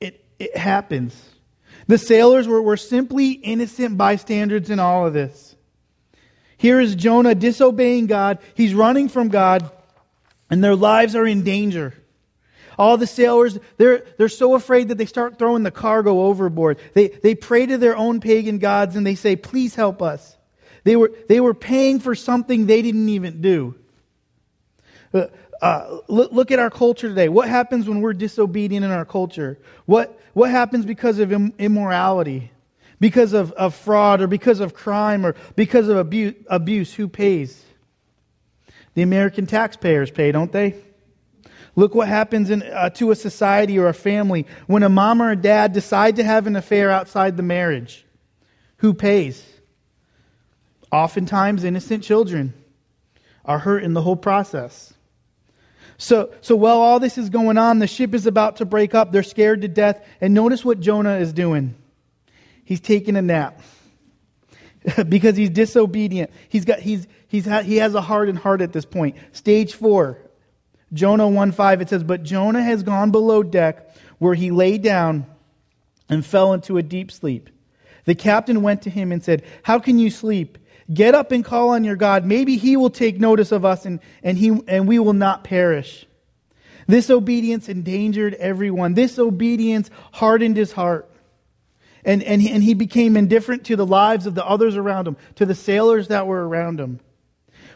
It, 0.00 0.24
it 0.38 0.56
happens. 0.56 1.14
The 1.86 1.98
sailors 1.98 2.48
were, 2.48 2.62
were 2.62 2.76
simply 2.76 3.32
innocent 3.32 3.98
bystanders 3.98 4.70
in 4.70 4.78
all 4.78 5.06
of 5.06 5.12
this. 5.12 5.56
Here 6.56 6.80
is 6.80 6.94
Jonah 6.94 7.34
disobeying 7.34 8.06
God. 8.06 8.38
He's 8.54 8.74
running 8.74 9.08
from 9.08 9.28
God, 9.28 9.70
and 10.50 10.64
their 10.64 10.74
lives 10.74 11.14
are 11.14 11.26
in 11.26 11.42
danger. 11.42 11.94
All 12.78 12.96
the 12.96 13.08
sailors, 13.08 13.58
they're, 13.76 14.04
they're 14.16 14.28
so 14.28 14.54
afraid 14.54 14.88
that 14.88 14.98
they 14.98 15.06
start 15.06 15.36
throwing 15.36 15.64
the 15.64 15.70
cargo 15.72 16.22
overboard. 16.22 16.78
They, 16.94 17.08
they 17.08 17.34
pray 17.34 17.66
to 17.66 17.76
their 17.76 17.96
own 17.96 18.20
pagan 18.20 18.58
gods 18.58 18.94
and 18.94 19.04
they 19.04 19.16
say, 19.16 19.34
Please 19.34 19.74
help 19.74 20.00
us. 20.00 20.36
They 20.84 20.94
were, 20.94 21.12
they 21.28 21.40
were 21.40 21.54
paying 21.54 21.98
for 21.98 22.14
something 22.14 22.66
they 22.66 22.80
didn't 22.80 23.08
even 23.08 23.40
do. 23.40 23.74
Uh, 25.12 25.26
uh, 25.60 25.98
look, 26.06 26.30
look, 26.30 26.50
at 26.52 26.60
our 26.60 26.70
culture 26.70 27.08
today. 27.08 27.28
What 27.28 27.48
happens 27.48 27.88
when 27.88 28.00
we're 28.00 28.12
disobedient 28.12 28.84
in 28.84 28.92
our 28.92 29.04
culture? 29.04 29.58
What, 29.86 30.18
what 30.32 30.50
happens 30.50 30.84
because 30.84 31.18
of 31.18 31.32
Im- 31.32 31.52
immorality? 31.58 32.52
Because 33.00 33.32
of, 33.32 33.50
of 33.52 33.74
fraud 33.74 34.20
or 34.20 34.28
because 34.28 34.60
of 34.60 34.72
crime 34.72 35.26
or 35.26 35.34
because 35.56 35.88
of 35.88 35.96
abuse, 35.96 36.34
abuse? 36.46 36.94
Who 36.94 37.08
pays? 37.08 37.64
The 38.94 39.02
American 39.02 39.46
taxpayers 39.46 40.12
pay, 40.12 40.30
don't 40.30 40.52
they? 40.52 40.76
Look 41.78 41.94
what 41.94 42.08
happens 42.08 42.50
in, 42.50 42.64
uh, 42.64 42.90
to 42.90 43.12
a 43.12 43.14
society 43.14 43.78
or 43.78 43.86
a 43.86 43.94
family 43.94 44.46
when 44.66 44.82
a 44.82 44.88
mom 44.88 45.22
or 45.22 45.30
a 45.30 45.36
dad 45.36 45.72
decide 45.72 46.16
to 46.16 46.24
have 46.24 46.48
an 46.48 46.56
affair 46.56 46.90
outside 46.90 47.36
the 47.36 47.44
marriage. 47.44 48.04
Who 48.78 48.92
pays? 48.92 49.46
Oftentimes, 50.90 51.62
innocent 51.62 52.02
children 52.02 52.52
are 53.44 53.60
hurt 53.60 53.84
in 53.84 53.94
the 53.94 54.02
whole 54.02 54.16
process. 54.16 54.92
So, 55.98 56.34
so 56.40 56.56
while 56.56 56.78
all 56.78 56.98
this 56.98 57.16
is 57.16 57.30
going 57.30 57.58
on, 57.58 57.78
the 57.78 57.86
ship 57.86 58.12
is 58.12 58.26
about 58.26 58.56
to 58.56 58.64
break 58.64 58.92
up. 58.92 59.12
They're 59.12 59.22
scared 59.22 59.60
to 59.62 59.68
death. 59.68 60.04
And 60.20 60.34
notice 60.34 60.64
what 60.64 60.80
Jonah 60.80 61.18
is 61.18 61.32
doing. 61.32 61.76
He's 62.64 62.80
taking 62.80 63.14
a 63.14 63.22
nap 63.22 63.60
because 65.08 65.36
he's 65.36 65.50
disobedient. 65.50 66.32
He's 66.48 66.64
got, 66.64 66.80
he's, 66.80 67.06
he's 67.28 67.46
ha- 67.46 67.62
he 67.62 67.76
has 67.76 67.94
a 67.94 68.00
hardened 68.00 68.40
heart 68.40 68.62
at 68.62 68.72
this 68.72 68.84
point. 68.84 69.16
Stage 69.30 69.74
four, 69.74 70.18
Jonah 70.92 71.28
1 71.28 71.52
5, 71.52 71.80
it 71.80 71.88
says, 71.88 72.02
But 72.02 72.22
Jonah 72.22 72.62
has 72.62 72.82
gone 72.82 73.10
below 73.10 73.42
deck 73.42 73.94
where 74.18 74.34
he 74.34 74.50
lay 74.50 74.78
down 74.78 75.26
and 76.08 76.24
fell 76.24 76.52
into 76.52 76.78
a 76.78 76.82
deep 76.82 77.12
sleep. 77.12 77.50
The 78.04 78.14
captain 78.14 78.62
went 78.62 78.82
to 78.82 78.90
him 78.90 79.12
and 79.12 79.22
said, 79.22 79.44
How 79.62 79.78
can 79.78 79.98
you 79.98 80.10
sleep? 80.10 80.58
Get 80.92 81.14
up 81.14 81.32
and 81.32 81.44
call 81.44 81.70
on 81.70 81.84
your 81.84 81.96
God. 81.96 82.24
Maybe 82.24 82.56
he 82.56 82.76
will 82.76 82.90
take 82.90 83.20
notice 83.20 83.52
of 83.52 83.64
us 83.64 83.84
and, 83.84 84.00
and, 84.22 84.38
he, 84.38 84.62
and 84.66 84.88
we 84.88 84.98
will 84.98 85.12
not 85.12 85.44
perish. 85.44 86.06
This 86.86 87.10
obedience 87.10 87.68
endangered 87.68 88.32
everyone. 88.34 88.94
This 88.94 89.18
obedience 89.18 89.90
hardened 90.12 90.56
his 90.56 90.72
heart. 90.72 91.10
And, 92.02 92.22
and, 92.22 92.40
he, 92.40 92.50
and 92.50 92.64
he 92.64 92.72
became 92.72 93.18
indifferent 93.18 93.66
to 93.66 93.76
the 93.76 93.84
lives 93.84 94.24
of 94.24 94.34
the 94.34 94.46
others 94.46 94.76
around 94.76 95.06
him, 95.06 95.18
to 95.34 95.44
the 95.44 95.54
sailors 95.54 96.08
that 96.08 96.26
were 96.26 96.48
around 96.48 96.80
him. 96.80 97.00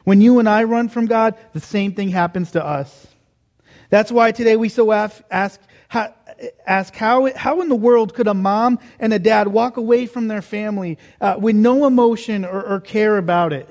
When 0.04 0.20
you 0.20 0.38
and 0.38 0.48
I 0.48 0.64
run 0.64 0.88
from 0.88 1.06
God, 1.06 1.36
the 1.52 1.60
same 1.60 1.94
thing 1.94 2.08
happens 2.08 2.52
to 2.52 2.64
us. 2.64 3.06
That's 3.90 4.10
why 4.10 4.32
today 4.32 4.56
we 4.56 4.68
so 4.68 4.90
ask, 4.90 5.22
ask 5.30 5.60
how, 5.88 6.14
ask 6.66 6.94
how, 6.94 7.32
how 7.34 7.60
in 7.60 7.68
the 7.68 7.76
world 7.76 8.14
could 8.14 8.26
a 8.26 8.34
mom 8.34 8.78
and 8.98 9.12
a 9.12 9.18
dad 9.18 9.48
walk 9.48 9.76
away 9.76 10.06
from 10.06 10.28
their 10.28 10.42
family 10.42 10.98
uh, 11.20 11.36
with 11.38 11.54
no 11.54 11.86
emotion 11.86 12.44
or, 12.44 12.62
or 12.62 12.80
care 12.80 13.18
about 13.18 13.52
it? 13.52 13.68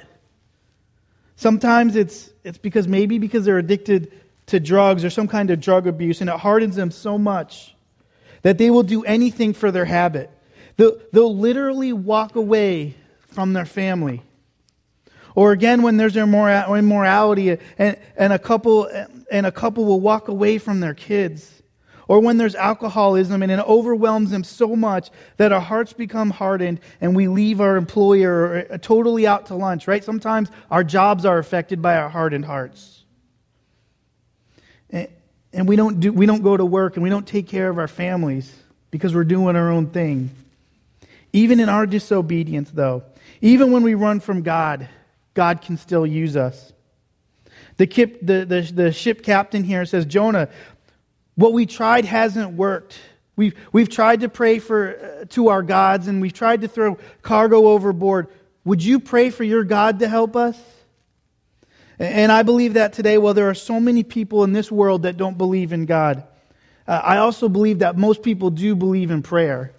Sometimes 1.36 1.96
it's, 1.96 2.30
it's 2.44 2.60
because 2.60 2.88
maybe 2.88 3.18
because 3.18 3.46
they're 3.46 3.58
addicted 3.58 4.12
to 4.46 4.60
drugs 4.60 5.04
or 5.04 5.10
some 5.10 5.28
kind 5.28 5.50
of 5.50 5.60
drug 5.60 5.88
abuse, 5.88 6.22
and 6.22 6.30
it 6.30 6.38
hardens 6.38 6.76
them 6.76 6.92
so 6.92 7.18
much 7.18 7.76
that 8.44 8.58
they 8.58 8.70
will 8.70 8.84
do 8.84 9.04
anything 9.04 9.54
for 9.54 9.72
their 9.72 9.86
habit. 9.86 10.30
They'll, 10.78 11.00
they'll 11.12 11.36
literally 11.36 11.94
walk 11.94 12.36
away 12.36 12.96
from 13.18 13.54
their 13.54 13.66
family. 13.66 14.22
Or 15.36 15.52
again, 15.52 15.82
when 15.82 15.98
there's 15.98 16.18
immorality 16.18 17.58
and, 17.78 17.98
and, 18.18 18.34
a 18.34 18.40
couple, 18.40 18.90
and 19.32 19.46
a 19.46 19.52
couple 19.52 19.86
will 19.86 20.00
walk 20.00 20.28
away 20.28 20.58
from 20.58 20.80
their 20.80 20.94
kids. 20.94 21.62
Or 22.08 22.20
when 22.20 22.38
there's 22.38 22.56
alcoholism 22.56 23.42
and 23.42 23.52
it 23.52 23.60
overwhelms 23.60 24.32
them 24.32 24.44
so 24.44 24.76
much 24.76 25.10
that 25.38 25.54
our 25.54 25.62
hearts 25.62 25.94
become 25.94 26.30
hardened 26.30 26.82
and 27.00 27.16
we 27.16 27.30
leave 27.30 27.62
our 27.62 27.78
employer 27.78 28.78
totally 28.80 29.26
out 29.26 29.46
to 29.46 29.56
lunch, 29.56 29.88
right? 29.88 30.04
Sometimes 30.04 30.50
our 30.70 30.84
jobs 30.84 31.24
are 31.24 31.38
affected 31.38 31.82
by 31.82 31.96
our 31.96 32.10
hardened 32.10 32.44
hearts. 32.44 33.06
And 35.54 35.68
we 35.68 35.76
don't, 35.76 36.00
do, 36.00 36.12
we 36.12 36.26
don't 36.26 36.44
go 36.44 36.56
to 36.56 36.66
work 36.66 36.96
and 36.96 37.04
we 37.04 37.10
don't 37.10 37.28
take 37.28 37.48
care 37.48 37.70
of 37.70 37.78
our 37.78 37.88
families 37.88 38.54
because 38.90 39.14
we're 39.14 39.24
doing 39.24 39.56
our 39.56 39.70
own 39.70 39.88
thing. 39.88 40.30
Even 41.34 41.60
in 41.60 41.70
our 41.70 41.86
disobedience, 41.86 42.72
though, 42.72 43.04
even 43.42 43.72
when 43.72 43.84
we 43.84 43.94
run 43.94 44.20
from 44.20 44.42
God, 44.42 44.88
God 45.34 45.62
can 45.62 45.78
still 45.78 46.06
use 46.06 46.36
us. 46.36 46.74
The, 47.78 47.88
kip, 47.88 48.20
the, 48.22 48.46
the, 48.46 48.62
the 48.74 48.92
ship 48.92 49.24
captain 49.24 49.64
here 49.64 49.86
says, 49.86 50.06
Jonah, 50.06 50.50
what 51.36 51.54
we 51.54 51.66
tried 51.66 52.06
hasn't 52.06 52.54
worked. 52.54 53.00
We've, 53.36 53.56
we've 53.72 53.90
tried 53.90 54.22
to 54.22 54.30
pray 54.30 54.60
for, 54.60 55.22
uh, 55.22 55.26
to 55.30 55.50
our 55.50 55.64
gods 55.64 56.08
and 56.08 56.22
we've 56.22 56.34
tried 56.34 56.62
to 56.62 56.68
throw 56.68 56.98
cargo 57.22 57.68
overboard. 57.70 58.28
Would 58.66 58.84
you 58.84 59.00
pray 59.00 59.30
for 59.30 59.44
your 59.44 59.64
God 59.64 60.00
to 60.00 60.08
help 60.08 60.36
us? 60.36 60.60
And 61.98 62.32
I 62.32 62.44
believe 62.44 62.74
that 62.74 62.94
today, 62.94 63.18
well, 63.18 63.34
there 63.34 63.50
are 63.50 63.56
so 63.56 63.80
many 63.80 64.04
people 64.04 64.44
in 64.44 64.54
this 64.54 64.72
world 64.72 65.04
that 65.04 65.18
don't 65.18 65.38
believe 65.38 65.72
in 65.72 65.86
God. 65.86 66.24
Uh, 66.88 67.00
I 67.04 67.18
also 67.18 67.48
believe 67.48 67.80
that 67.80 67.96
most 67.96 68.24
people 68.24 68.50
do 68.50 68.76
believe 68.76 69.12
in 69.12 69.22
prayer. 69.22 69.72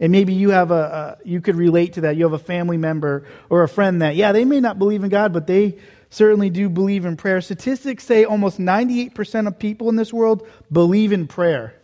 And 0.00 0.10
maybe 0.10 0.34
you 0.34 0.50
have 0.50 0.70
a, 0.70 1.18
a, 1.22 1.28
you 1.28 1.40
could 1.40 1.56
relate 1.56 1.94
to 1.94 2.02
that. 2.02 2.16
You 2.16 2.24
have 2.24 2.32
a 2.32 2.38
family 2.38 2.76
member 2.76 3.26
or 3.48 3.62
a 3.62 3.68
friend 3.68 4.02
that, 4.02 4.16
yeah, 4.16 4.32
they 4.32 4.44
may 4.44 4.60
not 4.60 4.78
believe 4.78 5.04
in 5.04 5.10
God, 5.10 5.32
but 5.32 5.46
they 5.46 5.78
certainly 6.10 6.50
do 6.50 6.68
believe 6.68 7.04
in 7.04 7.16
prayer. 7.16 7.40
Statistics 7.40 8.04
say 8.04 8.24
almost 8.24 8.58
98% 8.58 9.46
of 9.46 9.58
people 9.58 9.88
in 9.88 9.96
this 9.96 10.12
world 10.12 10.46
believe 10.70 11.12
in 11.12 11.26
prayer. 11.26 11.74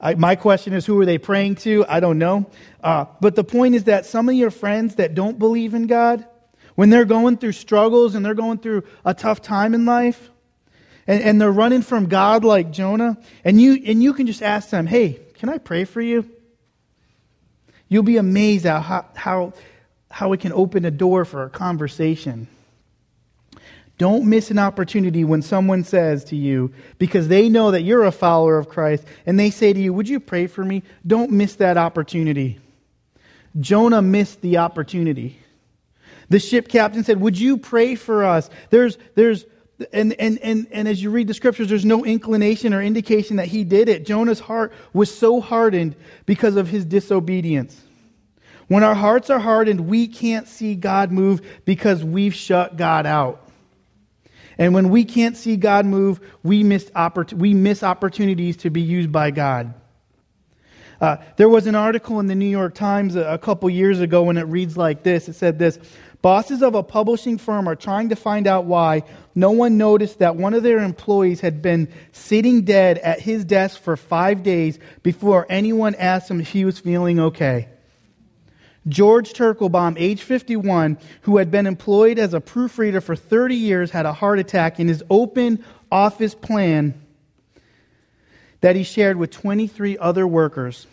I, 0.00 0.14
my 0.14 0.34
question 0.34 0.72
is, 0.72 0.84
who 0.84 1.00
are 1.00 1.06
they 1.06 1.18
praying 1.18 1.56
to? 1.56 1.84
I 1.88 2.00
don't 2.00 2.18
know. 2.18 2.50
Uh, 2.82 3.06
but 3.20 3.36
the 3.36 3.44
point 3.44 3.76
is 3.76 3.84
that 3.84 4.06
some 4.06 4.28
of 4.28 4.34
your 4.34 4.50
friends 4.50 4.96
that 4.96 5.14
don't 5.14 5.38
believe 5.38 5.74
in 5.74 5.86
God, 5.86 6.26
when 6.74 6.90
they're 6.90 7.04
going 7.04 7.36
through 7.36 7.52
struggles 7.52 8.14
and 8.14 8.24
they're 8.24 8.34
going 8.34 8.58
through 8.58 8.82
a 9.04 9.14
tough 9.14 9.40
time 9.40 9.74
in 9.74 9.84
life, 9.84 10.30
and, 11.06 11.22
and 11.22 11.40
they're 11.40 11.52
running 11.52 11.82
from 11.82 12.06
God 12.06 12.44
like 12.44 12.72
Jonah, 12.72 13.18
and 13.44 13.60
you, 13.60 13.80
and 13.86 14.02
you 14.02 14.12
can 14.12 14.26
just 14.26 14.42
ask 14.42 14.70
them, 14.70 14.86
hey, 14.86 15.20
can 15.34 15.48
I 15.48 15.58
pray 15.58 15.84
for 15.84 16.00
you? 16.00 16.28
You'll 17.92 18.02
be 18.02 18.16
amazed 18.16 18.64
at 18.64 18.80
how, 18.80 19.04
how, 19.14 19.52
how 20.10 20.32
it 20.32 20.40
can 20.40 20.54
open 20.54 20.86
a 20.86 20.90
door 20.90 21.26
for 21.26 21.42
a 21.42 21.50
conversation. 21.50 22.48
Don't 23.98 24.30
miss 24.30 24.50
an 24.50 24.58
opportunity 24.58 25.24
when 25.24 25.42
someone 25.42 25.84
says 25.84 26.24
to 26.24 26.36
you, 26.36 26.72
because 26.98 27.28
they 27.28 27.50
know 27.50 27.70
that 27.70 27.82
you're 27.82 28.04
a 28.04 28.10
follower 28.10 28.56
of 28.56 28.70
Christ, 28.70 29.04
and 29.26 29.38
they 29.38 29.50
say 29.50 29.74
to 29.74 29.78
you, 29.78 29.92
Would 29.92 30.08
you 30.08 30.20
pray 30.20 30.46
for 30.46 30.64
me? 30.64 30.84
Don't 31.06 31.32
miss 31.32 31.56
that 31.56 31.76
opportunity. 31.76 32.60
Jonah 33.60 34.00
missed 34.00 34.40
the 34.40 34.56
opportunity. 34.56 35.38
The 36.30 36.38
ship 36.38 36.68
captain 36.68 37.04
said, 37.04 37.20
Would 37.20 37.38
you 37.38 37.58
pray 37.58 37.94
for 37.94 38.24
us? 38.24 38.48
There's, 38.70 38.96
there's, 39.16 39.44
and, 39.92 40.12
and, 40.14 40.38
and, 40.38 40.66
and 40.70 40.88
as 40.88 41.02
you 41.02 41.10
read 41.10 41.26
the 41.26 41.34
scriptures, 41.34 41.68
there's 41.68 41.84
no 41.84 42.04
inclination 42.04 42.74
or 42.74 42.82
indication 42.82 43.36
that 43.36 43.48
he 43.48 43.64
did 43.64 43.88
it. 43.88 44.04
Jonah's 44.06 44.40
heart 44.40 44.72
was 44.92 45.14
so 45.14 45.40
hardened 45.40 45.96
because 46.26 46.56
of 46.56 46.68
his 46.68 46.84
disobedience. 46.84 47.80
When 48.68 48.82
our 48.84 48.94
hearts 48.94 49.30
are 49.30 49.38
hardened, 49.38 49.88
we 49.88 50.08
can't 50.08 50.48
see 50.48 50.74
God 50.74 51.12
move 51.12 51.42
because 51.64 52.02
we've 52.04 52.34
shut 52.34 52.76
God 52.76 53.06
out. 53.06 53.48
And 54.58 54.74
when 54.74 54.90
we 54.90 55.04
can't 55.04 55.36
see 55.36 55.56
God 55.56 55.86
move, 55.86 56.20
we 56.42 56.62
miss, 56.62 56.84
oppor- 56.90 57.32
we 57.32 57.54
miss 57.54 57.82
opportunities 57.82 58.56
to 58.58 58.70
be 58.70 58.80
used 58.80 59.10
by 59.10 59.30
God. 59.30 59.74
Uh, 61.00 61.16
there 61.36 61.48
was 61.48 61.66
an 61.66 61.74
article 61.74 62.20
in 62.20 62.28
the 62.28 62.34
New 62.34 62.46
York 62.46 62.74
Times 62.74 63.16
a, 63.16 63.22
a 63.24 63.38
couple 63.38 63.68
years 63.68 64.00
ago, 64.00 64.30
and 64.30 64.38
it 64.38 64.44
reads 64.44 64.76
like 64.76 65.02
this 65.02 65.28
It 65.28 65.34
said 65.34 65.58
this 65.58 65.78
Bosses 66.22 66.62
of 66.62 66.76
a 66.76 66.84
publishing 66.84 67.36
firm 67.36 67.68
are 67.68 67.74
trying 67.74 68.10
to 68.10 68.16
find 68.16 68.46
out 68.46 68.64
why 68.64 69.02
no 69.34 69.50
one 69.50 69.76
noticed 69.76 70.20
that 70.20 70.36
one 70.36 70.54
of 70.54 70.62
their 70.62 70.78
employees 70.78 71.40
had 71.40 71.60
been 71.60 71.88
sitting 72.12 72.62
dead 72.62 72.98
at 72.98 73.18
his 73.18 73.44
desk 73.44 73.80
for 73.80 73.96
five 73.96 74.44
days 74.44 74.78
before 75.02 75.46
anyone 75.50 75.96
asked 75.96 76.30
him 76.30 76.40
if 76.40 76.48
he 76.48 76.64
was 76.64 76.78
feeling 76.78 77.18
okay. 77.18 77.68
George 78.86 79.32
Turklebaum, 79.32 79.96
age 79.98 80.22
51, 80.22 80.96
who 81.22 81.38
had 81.38 81.50
been 81.50 81.66
employed 81.66 82.20
as 82.20 82.34
a 82.34 82.40
proofreader 82.40 83.00
for 83.00 83.16
30 83.16 83.56
years, 83.56 83.90
had 83.90 84.06
a 84.06 84.12
heart 84.12 84.38
attack 84.38 84.78
in 84.78 84.86
his 84.86 85.02
open 85.10 85.64
office 85.90 86.36
plan 86.36 86.94
that 88.60 88.76
he 88.76 88.84
shared 88.84 89.16
with 89.16 89.30
23 89.32 89.98
other 89.98 90.26
workers. 90.26 90.86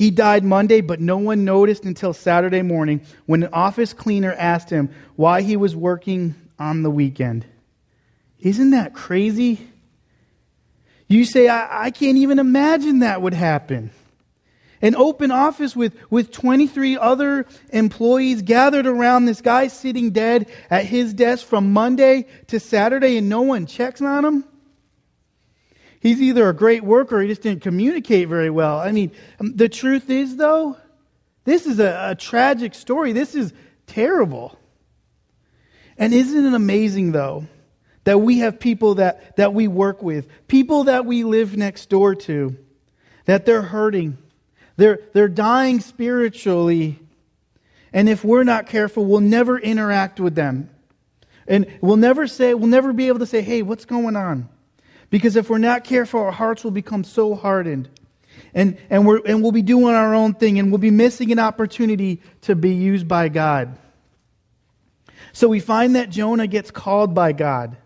He 0.00 0.10
died 0.10 0.44
Monday, 0.44 0.80
but 0.80 0.98
no 0.98 1.18
one 1.18 1.44
noticed 1.44 1.84
until 1.84 2.14
Saturday 2.14 2.62
morning 2.62 3.02
when 3.26 3.42
an 3.42 3.50
office 3.52 3.92
cleaner 3.92 4.32
asked 4.32 4.70
him 4.70 4.88
why 5.14 5.42
he 5.42 5.58
was 5.58 5.76
working 5.76 6.34
on 6.58 6.82
the 6.82 6.90
weekend. 6.90 7.44
Isn't 8.38 8.70
that 8.70 8.94
crazy? 8.94 9.60
You 11.06 11.26
say, 11.26 11.48
I, 11.48 11.84
I 11.84 11.90
can't 11.90 12.16
even 12.16 12.38
imagine 12.38 13.00
that 13.00 13.20
would 13.20 13.34
happen. 13.34 13.90
An 14.80 14.96
open 14.96 15.30
office 15.30 15.76
with, 15.76 15.94
with 16.10 16.32
23 16.32 16.96
other 16.96 17.44
employees 17.68 18.40
gathered 18.40 18.86
around 18.86 19.26
this 19.26 19.42
guy 19.42 19.66
sitting 19.66 20.12
dead 20.12 20.50
at 20.70 20.86
his 20.86 21.12
desk 21.12 21.46
from 21.46 21.74
Monday 21.74 22.26
to 22.46 22.58
Saturday 22.58 23.18
and 23.18 23.28
no 23.28 23.42
one 23.42 23.66
checks 23.66 24.00
on 24.00 24.24
him. 24.24 24.44
He's 26.00 26.20
either 26.20 26.48
a 26.48 26.54
great 26.54 26.82
worker 26.82 27.18
or 27.18 27.22
he 27.22 27.28
just 27.28 27.42
didn't 27.42 27.62
communicate 27.62 28.28
very 28.28 28.50
well. 28.50 28.78
I 28.78 28.90
mean, 28.90 29.12
um, 29.38 29.54
the 29.54 29.68
truth 29.68 30.10
is, 30.10 30.36
though, 30.36 30.76
this 31.44 31.66
is 31.66 31.78
a, 31.78 32.10
a 32.10 32.14
tragic 32.14 32.74
story. 32.74 33.12
This 33.12 33.34
is 33.34 33.52
terrible. 33.86 34.58
And 35.96 36.12
isn't 36.12 36.46
it 36.46 36.54
amazing, 36.54 37.12
though, 37.12 37.46
that 38.04 38.18
we 38.18 38.38
have 38.38 38.58
people 38.58 38.96
that, 38.96 39.36
that 39.36 39.52
we 39.52 39.68
work 39.68 40.02
with, 40.02 40.26
people 40.48 40.84
that 40.84 41.04
we 41.04 41.22
live 41.22 41.56
next 41.56 41.90
door 41.90 42.14
to, 42.14 42.56
that 43.26 43.44
they're 43.44 43.62
hurting 43.62 44.16
they're, 44.80 45.00
they're 45.12 45.28
dying 45.28 45.80
spiritually. 45.80 46.98
And 47.92 48.08
if 48.08 48.24
we're 48.24 48.44
not 48.44 48.66
careful, 48.66 49.04
we'll 49.04 49.20
never 49.20 49.58
interact 49.58 50.18
with 50.18 50.34
them. 50.34 50.70
And 51.46 51.66
we'll 51.82 51.96
never 51.96 52.26
say, 52.26 52.54
we'll 52.54 52.68
never 52.68 52.94
be 52.94 53.08
able 53.08 53.18
to 53.18 53.26
say, 53.26 53.42
hey, 53.42 53.60
what's 53.60 53.84
going 53.84 54.16
on? 54.16 54.48
Because 55.10 55.36
if 55.36 55.50
we're 55.50 55.58
not 55.58 55.84
careful, 55.84 56.20
our 56.20 56.32
hearts 56.32 56.64
will 56.64 56.70
become 56.70 57.04
so 57.04 57.34
hardened. 57.34 57.88
And, 58.54 58.78
and, 58.88 59.06
we're, 59.06 59.20
and 59.26 59.42
we'll 59.42 59.52
be 59.52 59.62
doing 59.62 59.94
our 59.94 60.14
own 60.14 60.34
thing 60.34 60.58
and 60.58 60.70
we'll 60.70 60.78
be 60.78 60.90
missing 60.90 61.30
an 61.32 61.38
opportunity 61.38 62.22
to 62.42 62.54
be 62.54 62.70
used 62.74 63.06
by 63.06 63.28
God. 63.28 63.76
So 65.32 65.48
we 65.48 65.60
find 65.60 65.96
that 65.96 66.10
Jonah 66.10 66.46
gets 66.46 66.70
called 66.70 67.14
by 67.14 67.32
God. 67.32 67.76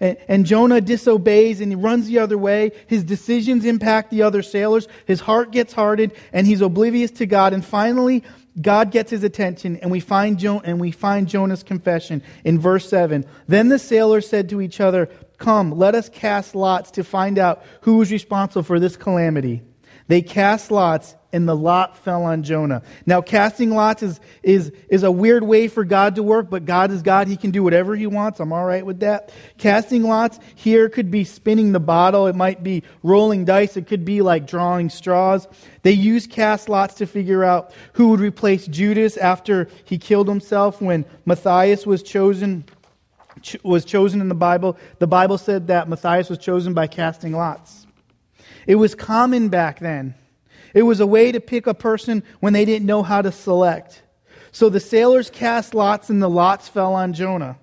And, 0.00 0.16
and 0.28 0.46
Jonah 0.46 0.80
disobeys 0.80 1.60
and 1.60 1.70
he 1.70 1.76
runs 1.76 2.06
the 2.06 2.18
other 2.18 2.38
way. 2.38 2.72
His 2.86 3.04
decisions 3.04 3.64
impact 3.64 4.10
the 4.10 4.22
other 4.22 4.42
sailors. 4.42 4.88
His 5.06 5.20
heart 5.20 5.50
gets 5.50 5.72
hardened 5.72 6.12
and 6.32 6.46
he's 6.46 6.60
oblivious 6.60 7.10
to 7.12 7.26
God. 7.26 7.52
And 7.52 7.64
finally, 7.64 8.22
God 8.60 8.90
gets 8.90 9.10
his 9.10 9.24
attention 9.24 9.76
and 9.78 9.90
we 9.90 10.00
find 10.00 10.38
jo- 10.38 10.60
and 10.64 10.80
we 10.80 10.90
find 10.90 11.28
Jonah's 11.28 11.62
confession 11.62 12.22
in 12.44 12.58
verse 12.58 12.88
7. 12.88 13.24
Then 13.48 13.68
the 13.68 13.78
sailors 13.78 14.28
said 14.28 14.48
to 14.50 14.60
each 14.60 14.80
other, 14.80 15.08
"Come, 15.42 15.72
let 15.72 15.94
us 15.94 16.08
cast 16.08 16.54
lots 16.54 16.92
to 16.92 17.04
find 17.04 17.38
out 17.38 17.64
who 17.82 18.00
is 18.00 18.12
responsible 18.12 18.62
for 18.62 18.78
this 18.78 18.96
calamity." 18.96 19.62
They 20.08 20.22
cast 20.22 20.70
lots 20.70 21.14
and 21.32 21.48
the 21.48 21.56
lot 21.56 21.96
fell 21.96 22.24
on 22.24 22.42
Jonah. 22.42 22.82
Now, 23.06 23.22
casting 23.22 23.70
lots 23.70 24.02
is, 24.02 24.20
is, 24.42 24.70
is 24.88 25.02
a 25.02 25.10
weird 25.10 25.42
way 25.42 25.68
for 25.68 25.84
God 25.84 26.16
to 26.16 26.22
work, 26.22 26.50
but 26.50 26.66
God 26.66 26.90
is 26.90 27.00
God. 27.00 27.26
He 27.26 27.36
can 27.36 27.50
do 27.50 27.62
whatever 27.62 27.96
He 27.96 28.06
wants. 28.06 28.38
I'm 28.38 28.52
all 28.52 28.66
right 28.66 28.84
with 28.84 29.00
that. 29.00 29.32
Casting 29.56 30.02
lots 30.02 30.38
here 30.54 30.90
could 30.90 31.10
be 31.10 31.24
spinning 31.24 31.72
the 31.72 31.80
bottle. 31.80 32.26
It 32.26 32.36
might 32.36 32.62
be 32.62 32.82
rolling 33.02 33.46
dice. 33.46 33.76
It 33.76 33.86
could 33.86 34.04
be 34.04 34.20
like 34.20 34.46
drawing 34.46 34.90
straws. 34.90 35.48
They 35.82 35.92
used 35.92 36.30
cast 36.30 36.68
lots 36.68 36.94
to 36.94 37.06
figure 37.06 37.42
out 37.42 37.72
who 37.94 38.08
would 38.08 38.20
replace 38.20 38.66
Judas 38.66 39.16
after 39.16 39.68
he 39.84 39.96
killed 39.96 40.28
himself 40.28 40.82
when 40.82 41.06
Matthias 41.24 41.86
was 41.86 42.02
chosen 42.02 42.64
was 43.62 43.84
chosen 43.84 44.20
in 44.20 44.28
the 44.28 44.34
Bible. 44.34 44.76
The 44.98 45.06
Bible 45.06 45.38
said 45.38 45.66
that 45.68 45.88
Matthias 45.88 46.28
was 46.28 46.38
chosen 46.38 46.74
by 46.74 46.86
casting 46.86 47.32
lots. 47.32 47.86
It 48.66 48.76
was 48.76 48.94
common 48.94 49.48
back 49.48 49.80
then. 49.80 50.14
It 50.74 50.82
was 50.82 51.00
a 51.00 51.06
way 51.06 51.32
to 51.32 51.40
pick 51.40 51.66
a 51.66 51.74
person 51.74 52.22
when 52.40 52.52
they 52.52 52.64
didn't 52.64 52.86
know 52.86 53.02
how 53.02 53.22
to 53.22 53.32
select. 53.32 54.02
So 54.52 54.68
the 54.68 54.80
sailors 54.80 55.30
cast 55.30 55.74
lots, 55.74 56.10
and 56.10 56.22
the 56.22 56.28
lots 56.28 56.68
fell 56.68 56.94
on 56.94 57.12
Jonah. 57.12 57.58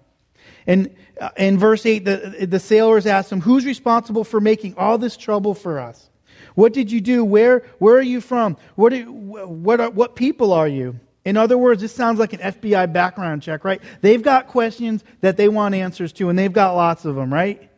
And 0.67 0.95
uh, 1.19 1.29
in 1.37 1.57
verse 1.57 1.85
8, 1.85 2.05
the, 2.05 2.47
the 2.47 2.59
sailors 2.59 3.05
asked 3.05 3.31
him, 3.31 3.41
Who's 3.41 3.65
responsible 3.65 4.23
for 4.23 4.39
making 4.39 4.75
all 4.77 4.97
this 4.97 5.17
trouble 5.17 5.53
for 5.53 5.79
us? 5.79 6.09
What 6.55 6.73
did 6.73 6.91
you 6.91 7.01
do? 7.01 7.23
Where, 7.23 7.63
where 7.77 7.95
are 7.95 8.01
you 8.01 8.21
from? 8.21 8.57
What, 8.75 8.93
are, 8.93 9.03
what, 9.03 9.79
are, 9.79 9.89
what 9.89 10.15
people 10.15 10.51
are 10.51 10.67
you? 10.67 10.99
In 11.25 11.37
other 11.37 11.57
words, 11.57 11.81
this 11.81 11.93
sounds 11.93 12.19
like 12.19 12.33
an 12.33 12.39
FBI 12.39 12.91
background 12.93 13.41
check, 13.43 13.63
right? 13.63 13.81
They've 14.01 14.21
got 14.21 14.47
questions 14.47 15.03
that 15.21 15.37
they 15.37 15.49
want 15.49 15.75
answers 15.75 16.13
to, 16.13 16.29
and 16.29 16.39
they've 16.39 16.51
got 16.51 16.75
lots 16.75 17.05
of 17.05 17.15
them, 17.15 17.33
right? 17.33 17.69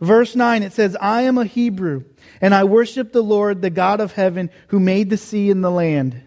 Verse 0.00 0.36
9, 0.36 0.62
it 0.62 0.72
says, 0.72 0.96
I 1.00 1.22
am 1.22 1.38
a 1.38 1.44
Hebrew, 1.44 2.04
and 2.40 2.54
I 2.54 2.64
worship 2.64 3.12
the 3.12 3.22
Lord, 3.22 3.62
the 3.62 3.70
God 3.70 4.00
of 4.00 4.12
heaven, 4.12 4.50
who 4.68 4.78
made 4.78 5.10
the 5.10 5.16
sea 5.16 5.50
and 5.50 5.62
the 5.62 5.70
land. 5.70 6.22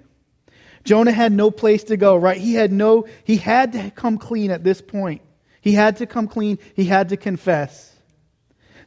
Jonah 0.84 1.12
had 1.12 1.32
no 1.32 1.52
place 1.52 1.86
to 1.86 1.96
go, 1.96 2.18
right? 2.18 2.38
He 2.38 2.54
had 2.54 2.72
no, 2.72 3.06
he 3.24 3.38
had 3.38 3.74
to 3.74 3.92
come 3.92 4.18
clean 4.18 4.52
at 4.52 4.64
this 4.64 4.82
point. 4.82 5.22
He 5.62 5.74
had 5.74 5.98
to 5.98 6.06
come 6.06 6.28
clean. 6.28 6.58
He 6.76 6.86
had 6.86 7.10
to 7.10 7.18
confess. 7.18 7.96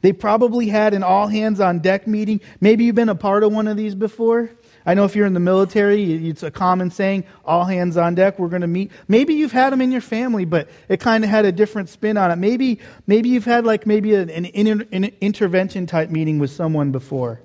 They 0.02 0.12
probably 0.12 0.66
had 0.66 0.92
an 0.92 1.02
all 1.02 1.28
hands 1.28 1.60
on 1.60 1.78
deck 1.78 2.06
meeting. 2.06 2.40
Maybe 2.60 2.84
you've 2.84 2.94
been 2.94 3.08
a 3.08 3.14
part 3.14 3.42
of 3.42 3.52
one 3.52 3.68
of 3.68 3.76
these 3.76 3.94
before. 3.94 4.50
I 4.86 4.94
know 4.94 5.04
if 5.04 5.16
you're 5.16 5.26
in 5.26 5.32
the 5.32 5.40
military, 5.40 6.28
it's 6.28 6.42
a 6.42 6.50
common 6.50 6.90
saying, 6.90 7.24
all 7.44 7.64
hands 7.64 7.96
on 7.96 8.14
deck, 8.14 8.38
we're 8.38 8.48
going 8.48 8.62
to 8.62 8.68
meet. 8.68 8.92
Maybe 9.08 9.34
you've 9.34 9.52
had 9.52 9.72
them 9.72 9.80
in 9.80 9.90
your 9.90 10.02
family, 10.02 10.44
but 10.44 10.68
it 10.88 11.00
kind 11.00 11.24
of 11.24 11.30
had 11.30 11.46
a 11.46 11.52
different 11.52 11.88
spin 11.88 12.18
on 12.18 12.30
it. 12.30 12.36
Maybe, 12.36 12.80
maybe 13.06 13.30
you've 13.30 13.46
had 13.46 13.64
like 13.64 13.86
maybe 13.86 14.14
an, 14.14 14.28
an, 14.28 14.86
an 14.92 15.10
intervention 15.22 15.86
type 15.86 16.10
meeting 16.10 16.38
with 16.38 16.50
someone 16.50 16.92
before. 16.92 17.40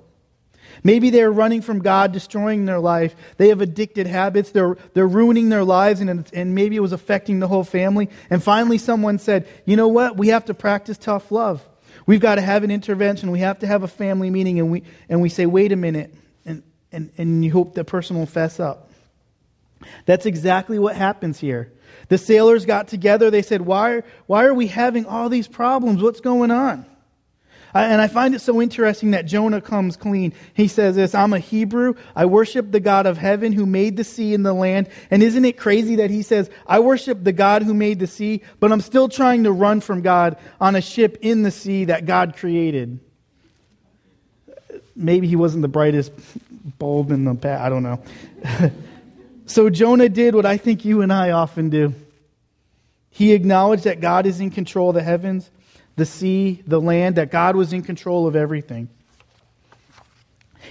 Maybe 0.84 1.10
they're 1.10 1.32
running 1.32 1.62
from 1.62 1.80
God, 1.80 2.12
destroying 2.12 2.64
their 2.64 2.78
life. 2.78 3.14
They 3.36 3.48
have 3.48 3.60
addicted 3.60 4.06
habits. 4.06 4.50
They're, 4.50 4.76
they're 4.94 5.06
ruining 5.06 5.48
their 5.48 5.64
lives, 5.64 6.00
and, 6.00 6.30
and 6.32 6.54
maybe 6.54 6.76
it 6.76 6.80
was 6.80 6.92
affecting 6.92 7.40
the 7.40 7.48
whole 7.48 7.64
family. 7.64 8.08
And 8.28 8.42
finally, 8.42 8.78
someone 8.78 9.18
said, 9.18 9.48
You 9.64 9.76
know 9.76 9.88
what? 9.88 10.16
We 10.16 10.28
have 10.28 10.46
to 10.46 10.54
practice 10.54 10.96
tough 10.98 11.30
love. 11.32 11.66
We've 12.06 12.20
got 12.20 12.36
to 12.36 12.40
have 12.40 12.64
an 12.64 12.70
intervention. 12.70 13.30
We 13.30 13.40
have 13.40 13.58
to 13.60 13.66
have 13.66 13.82
a 13.82 13.88
family 13.88 14.30
meeting. 14.30 14.58
And 14.58 14.70
we, 14.70 14.84
and 15.08 15.20
we 15.20 15.28
say, 15.28 15.46
Wait 15.46 15.72
a 15.72 15.76
minute. 15.76 16.14
And, 16.92 17.10
and, 17.18 17.44
you 17.44 17.52
hope 17.52 17.74
the 17.74 17.84
person 17.84 18.18
will 18.18 18.26
fess 18.26 18.58
up. 18.58 18.90
That's 20.06 20.26
exactly 20.26 20.78
what 20.78 20.96
happens 20.96 21.38
here. 21.38 21.72
The 22.08 22.18
sailors 22.18 22.66
got 22.66 22.88
together. 22.88 23.30
They 23.30 23.42
said, 23.42 23.62
Why, 23.62 24.02
why 24.26 24.44
are 24.44 24.54
we 24.54 24.66
having 24.66 25.06
all 25.06 25.28
these 25.28 25.46
problems? 25.46 26.02
What's 26.02 26.20
going 26.20 26.50
on? 26.50 26.84
And 27.72 28.00
I 28.00 28.08
find 28.08 28.34
it 28.34 28.40
so 28.40 28.60
interesting 28.60 29.12
that 29.12 29.26
Jonah 29.26 29.60
comes 29.60 29.96
clean. 29.96 30.32
He 30.54 30.66
says 30.66 30.96
this 30.96 31.14
I'm 31.14 31.32
a 31.32 31.38
Hebrew. 31.38 31.94
I 32.16 32.26
worship 32.26 32.72
the 32.72 32.80
God 32.80 33.06
of 33.06 33.16
heaven 33.16 33.52
who 33.52 33.64
made 33.64 33.96
the 33.96 34.04
sea 34.04 34.34
and 34.34 34.44
the 34.44 34.52
land. 34.52 34.88
And 35.10 35.22
isn't 35.22 35.44
it 35.44 35.56
crazy 35.56 35.96
that 35.96 36.10
he 36.10 36.22
says, 36.22 36.50
I 36.66 36.80
worship 36.80 37.22
the 37.22 37.32
God 37.32 37.62
who 37.62 37.74
made 37.74 38.00
the 38.00 38.08
sea, 38.08 38.42
but 38.58 38.72
I'm 38.72 38.80
still 38.80 39.08
trying 39.08 39.44
to 39.44 39.52
run 39.52 39.80
from 39.80 40.02
God 40.02 40.36
on 40.60 40.74
a 40.74 40.80
ship 40.80 41.18
in 41.20 41.42
the 41.42 41.52
sea 41.52 41.86
that 41.86 42.06
God 42.06 42.36
created? 42.36 42.98
Maybe 44.96 45.28
he 45.28 45.36
wasn't 45.36 45.62
the 45.62 45.68
brightest 45.68 46.12
bulb 46.64 47.10
in 47.10 47.24
the 47.24 47.34
past. 47.34 47.62
I 47.62 47.68
don't 47.68 47.82
know. 47.82 48.02
so 49.46 49.70
Jonah 49.70 50.08
did 50.08 50.34
what 50.34 50.46
I 50.46 50.56
think 50.56 50.84
you 50.84 51.02
and 51.02 51.12
I 51.12 51.30
often 51.30 51.70
do. 51.70 51.94
He 53.10 53.32
acknowledged 53.32 53.84
that 53.84 54.00
God 54.00 54.26
is 54.26 54.40
in 54.40 54.50
control 54.50 54.90
of 54.90 54.94
the 54.94 55.02
heavens 55.02 55.50
the 56.00 56.06
sea, 56.06 56.62
the 56.66 56.80
land, 56.80 57.16
that 57.16 57.30
God 57.30 57.56
was 57.56 57.74
in 57.74 57.82
control 57.82 58.26
of 58.26 58.34
everything. 58.34 58.88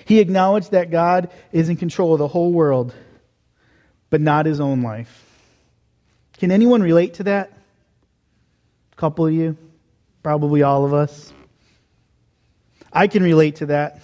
He 0.05 0.19
acknowledged 0.19 0.71
that 0.71 0.89
God 0.89 1.29
is 1.51 1.69
in 1.69 1.77
control 1.77 2.13
of 2.13 2.19
the 2.19 2.27
whole 2.27 2.51
world, 2.51 2.95
but 4.09 4.21
not 4.21 4.47
his 4.47 4.59
own 4.59 4.81
life. 4.81 5.23
Can 6.39 6.51
anyone 6.51 6.81
relate 6.81 7.15
to 7.15 7.23
that? 7.25 7.51
A 8.91 8.95
couple 8.95 9.27
of 9.27 9.33
you? 9.33 9.55
Probably 10.23 10.63
all 10.63 10.83
of 10.83 10.95
us. 10.95 11.31
I 12.91 13.07
can 13.07 13.21
relate 13.21 13.57
to 13.57 13.67
that. 13.67 14.01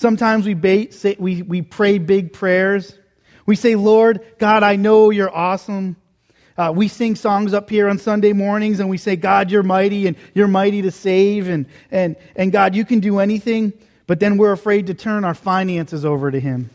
Sometimes 0.00 0.46
we, 0.46 0.54
bait, 0.54 0.94
say, 0.94 1.14
we, 1.18 1.42
we 1.42 1.60
pray 1.60 1.98
big 1.98 2.32
prayers. 2.32 2.96
We 3.44 3.54
say, 3.54 3.74
Lord, 3.74 4.24
God, 4.38 4.62
I 4.62 4.76
know 4.76 5.10
you're 5.10 5.30
awesome. 5.30 5.96
Uh, 6.56 6.72
we 6.74 6.88
sing 6.88 7.16
songs 7.16 7.52
up 7.52 7.68
here 7.68 7.86
on 7.86 7.98
Sunday 7.98 8.32
mornings 8.32 8.80
and 8.80 8.88
we 8.88 8.96
say, 8.96 9.16
God, 9.16 9.50
you're 9.50 9.62
mighty 9.62 10.06
and 10.06 10.16
you're 10.32 10.48
mighty 10.48 10.80
to 10.80 10.90
save 10.90 11.50
and, 11.50 11.66
and, 11.90 12.16
and 12.34 12.50
God, 12.50 12.74
you 12.74 12.86
can 12.86 13.00
do 13.00 13.18
anything. 13.18 13.74
But 14.06 14.20
then 14.20 14.38
we're 14.38 14.52
afraid 14.52 14.86
to 14.86 14.94
turn 14.94 15.26
our 15.26 15.34
finances 15.34 16.06
over 16.06 16.30
to 16.30 16.40
Him. 16.40 16.70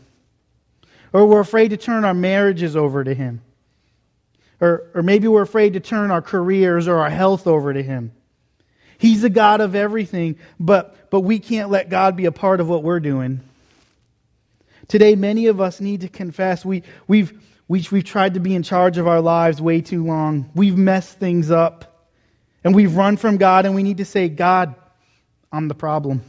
Or 1.12 1.26
we're 1.26 1.40
afraid 1.40 1.70
to 1.70 1.76
turn 1.76 2.04
our 2.04 2.14
marriages 2.14 2.76
over 2.76 3.02
to 3.02 3.12
Him. 3.12 3.42
Or, 4.60 4.84
or 4.94 5.02
maybe 5.02 5.26
we're 5.26 5.42
afraid 5.42 5.72
to 5.72 5.80
turn 5.80 6.12
our 6.12 6.22
careers 6.22 6.86
or 6.86 6.98
our 6.98 7.10
health 7.10 7.48
over 7.48 7.74
to 7.74 7.82
Him. 7.82 8.12
He's 8.98 9.22
the 9.22 9.30
God 9.30 9.60
of 9.60 9.74
everything, 9.74 10.38
but, 10.58 11.10
but 11.10 11.20
we 11.20 11.38
can't 11.38 11.70
let 11.70 11.90
God 11.90 12.16
be 12.16 12.24
a 12.26 12.32
part 12.32 12.60
of 12.60 12.68
what 12.68 12.82
we're 12.82 13.00
doing. 13.00 13.40
Today, 14.88 15.16
many 15.16 15.46
of 15.46 15.60
us 15.60 15.80
need 15.80 16.02
to 16.02 16.08
confess 16.08 16.64
we, 16.64 16.82
we've, 17.06 17.32
we, 17.68 17.84
we've 17.90 18.04
tried 18.04 18.34
to 18.34 18.40
be 18.40 18.54
in 18.54 18.62
charge 18.62 18.98
of 18.98 19.06
our 19.06 19.20
lives 19.20 19.60
way 19.60 19.80
too 19.80 20.04
long. 20.04 20.50
We've 20.54 20.76
messed 20.76 21.18
things 21.18 21.50
up. 21.50 21.92
And 22.62 22.74
we've 22.74 22.96
run 22.96 23.16
from 23.16 23.36
God, 23.36 23.64
and 23.64 23.74
we 23.74 23.82
need 23.84 23.98
to 23.98 24.04
say, 24.04 24.28
God, 24.28 24.74
I'm 25.52 25.68
the 25.68 25.74
problem. 25.74 26.22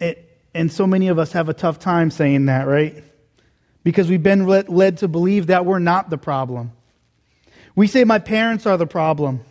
It, 0.00 0.40
and 0.52 0.70
so 0.70 0.86
many 0.86 1.08
of 1.08 1.18
us 1.18 1.32
have 1.32 1.48
a 1.48 1.54
tough 1.54 1.78
time 1.78 2.10
saying 2.10 2.46
that, 2.46 2.66
right? 2.66 3.04
Because 3.84 4.08
we've 4.08 4.22
been 4.22 4.46
led, 4.46 4.68
led 4.68 4.98
to 4.98 5.08
believe 5.08 5.46
that 5.46 5.64
we're 5.64 5.78
not 5.78 6.10
the 6.10 6.18
problem. 6.18 6.72
We 7.74 7.86
say, 7.86 8.04
My 8.04 8.18
parents 8.18 8.66
are 8.66 8.76
the 8.76 8.86
problem. 8.86 9.44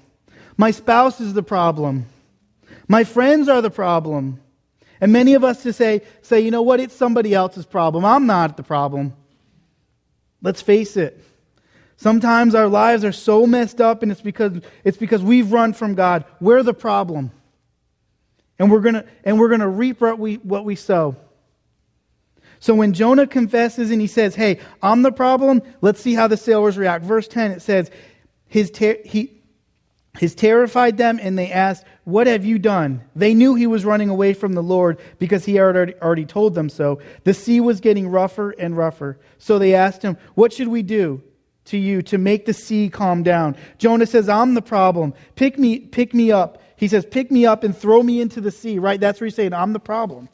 My 0.61 0.69
spouse 0.69 1.19
is 1.19 1.33
the 1.33 1.41
problem. 1.41 2.05
My 2.87 3.03
friends 3.03 3.49
are 3.49 3.63
the 3.63 3.71
problem. 3.71 4.39
And 5.01 5.11
many 5.11 5.33
of 5.33 5.43
us 5.43 5.63
to 5.63 5.73
say, 5.73 6.03
say, 6.21 6.41
you 6.41 6.51
know 6.51 6.61
what, 6.61 6.79
it's 6.79 6.95
somebody 6.95 7.33
else's 7.33 7.65
problem. 7.65 8.05
I'm 8.05 8.27
not 8.27 8.57
the 8.57 8.61
problem. 8.61 9.15
Let's 10.39 10.61
face 10.61 10.97
it. 10.97 11.19
Sometimes 11.97 12.53
our 12.53 12.67
lives 12.67 13.03
are 13.03 13.11
so 13.11 13.47
messed 13.47 13.81
up 13.81 14.03
and 14.03 14.11
it's 14.11 14.21
because 14.21 14.61
it's 14.83 14.97
because 14.97 15.23
we've 15.23 15.51
run 15.51 15.73
from 15.73 15.95
God. 15.95 16.25
We're 16.39 16.61
the 16.61 16.75
problem. 16.75 17.31
And 18.59 18.69
we're 18.69 18.81
to 18.81 19.05
and 19.23 19.39
we're 19.39 19.57
to 19.57 19.67
reap 19.67 19.99
what 19.99 20.19
we 20.19 20.35
what 20.35 20.63
we 20.63 20.75
sow. 20.75 21.15
So 22.59 22.75
when 22.75 22.93
Jonah 22.93 23.25
confesses 23.25 23.89
and 23.89 23.99
he 23.99 24.05
says, 24.05 24.35
"Hey, 24.35 24.59
I'm 24.83 25.01
the 25.01 25.11
problem," 25.11 25.63
let's 25.81 26.01
see 26.01 26.13
how 26.13 26.27
the 26.27 26.37
sailors 26.37 26.77
react. 26.77 27.03
Verse 27.03 27.27
10 27.27 27.49
it 27.49 27.63
says, 27.63 27.89
his 28.47 28.69
ter- 28.69 29.01
he 29.03 29.40
his 30.19 30.35
terrified 30.35 30.97
them 30.97 31.19
and 31.21 31.37
they 31.37 31.51
asked, 31.51 31.85
What 32.03 32.27
have 32.27 32.43
you 32.43 32.59
done? 32.59 33.01
They 33.15 33.33
knew 33.33 33.55
he 33.55 33.67
was 33.67 33.85
running 33.85 34.09
away 34.09 34.33
from 34.33 34.53
the 34.53 34.63
Lord 34.63 34.99
because 35.19 35.45
he 35.45 35.55
had 35.55 35.95
already, 36.01 36.25
told 36.25 36.53
them 36.53 36.69
so. 36.69 36.99
The 37.23 37.33
sea 37.33 37.61
was 37.61 37.79
getting 37.79 38.09
rougher 38.09 38.51
and 38.51 38.75
rougher. 38.75 39.19
So 39.37 39.57
they 39.57 39.73
asked 39.73 40.01
him, 40.01 40.17
What 40.35 40.51
should 40.51 40.67
we 40.67 40.83
do 40.83 41.23
to 41.65 41.77
you 41.77 42.01
to 42.03 42.17
make 42.17 42.45
the 42.45 42.53
sea 42.53 42.89
calm 42.89 43.23
down? 43.23 43.55
Jonah 43.77 44.05
says, 44.05 44.27
I'm 44.27 44.53
the 44.53 44.61
problem. 44.61 45.13
Pick 45.35 45.57
me, 45.57 45.79
pick 45.79 46.13
me 46.13 46.31
up. 46.31 46.61
He 46.75 46.89
says, 46.89 47.05
Pick 47.05 47.31
me 47.31 47.45
up 47.45 47.63
and 47.63 47.75
throw 47.75 48.03
me 48.03 48.19
into 48.19 48.41
the 48.41 48.51
sea, 48.51 48.79
right? 48.79 48.99
That's 48.99 49.21
where 49.21 49.27
he's 49.27 49.35
saying, 49.35 49.53
I'm 49.53 49.71
the 49.71 49.79
problem. 49.79 50.27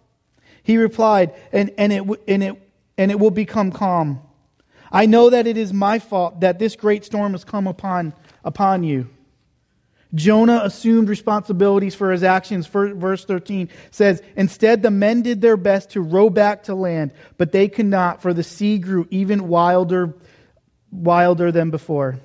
He 0.64 0.78
replied, 0.78 1.34
and, 1.52 1.72
and, 1.78 1.94
it, 1.94 2.04
and, 2.28 2.44
it, 2.44 2.72
and 2.98 3.12
it 3.12 3.20
will 3.20 3.32
become 3.32 3.72
calm. 3.72 4.22
I 4.92 5.06
know 5.06 5.30
that 5.30 5.46
it 5.46 5.56
is 5.56 5.72
my 5.72 6.00
fault 6.00 6.40
that 6.40 6.58
this 6.58 6.76
great 6.76 7.06
storm 7.06 7.34
has 7.34 7.44
come 7.44 7.68
upon, 7.68 8.14
upon 8.44 8.84
you. 8.84 9.10
Jonah 10.16 10.62
assumed 10.64 11.10
responsibilities 11.10 11.94
for 11.94 12.12
his 12.12 12.24
actions. 12.24 12.66
Verse 12.68 13.26
13 13.26 13.70
says, 13.92 14.22
Instead, 14.36 14.82
the 14.82 14.92
men 14.92 15.22
did 15.22 15.42
their 15.42 15.58
best 15.58 15.92
to 15.92 16.02
row 16.02 16.30
back 16.30 16.64
to 16.64 16.76
land, 16.76 17.12
but 17.38 17.52
they 17.52 17.68
could 17.68 17.86
not, 17.86 18.22
for 18.22 18.34
the 18.34 18.44
sea 18.44 18.78
grew 18.78 19.08
even 19.12 19.48
wilder, 19.48 20.16
wilder 20.92 21.52
than 21.52 21.72
before. 21.72 22.20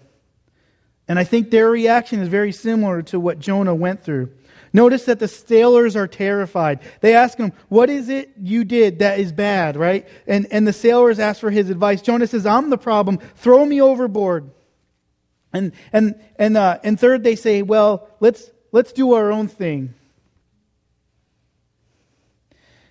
And 1.09 1.18
I 1.18 1.25
think 1.25 1.51
their 1.51 1.68
reaction 1.68 2.21
is 2.21 2.29
very 2.29 2.53
similar 2.53 3.03
to 3.03 3.18
what 3.18 3.40
Jonah 3.40 3.75
went 3.75 4.05
through. 4.05 4.31
Notice 4.73 5.05
that 5.05 5.18
the 5.18 5.29
sailors 5.29 5.97
are 5.97 6.07
terrified. 6.07 6.81
They 7.01 7.14
ask 7.14 7.37
him, 7.37 7.53
What 7.68 7.90
is 7.90 8.09
it 8.09 8.31
you 8.40 8.64
did 8.64 9.01
that 9.01 9.18
is 9.18 9.33
bad, 9.33 9.77
right? 9.77 10.09
And, 10.27 10.47
and 10.51 10.66
the 10.66 10.73
sailors 10.73 11.18
ask 11.18 11.40
for 11.40 11.51
his 11.51 11.68
advice. 11.68 12.01
Jonah 12.01 12.27
says, 12.27 12.47
I'm 12.47 12.71
the 12.71 12.79
problem. 12.79 13.18
Throw 13.37 13.66
me 13.66 13.83
overboard. 13.83 14.51
And, 15.53 15.73
and, 15.93 16.21
and, 16.37 16.57
uh, 16.57 16.79
and 16.83 16.99
third, 16.99 17.23
they 17.23 17.37
say, 17.37 17.62
well, 17.62 18.09
let's, 18.21 18.51
let's 18.73 18.93
do 18.93 19.12
our 19.15 19.31
own 19.31 19.49
thing. 19.49 19.95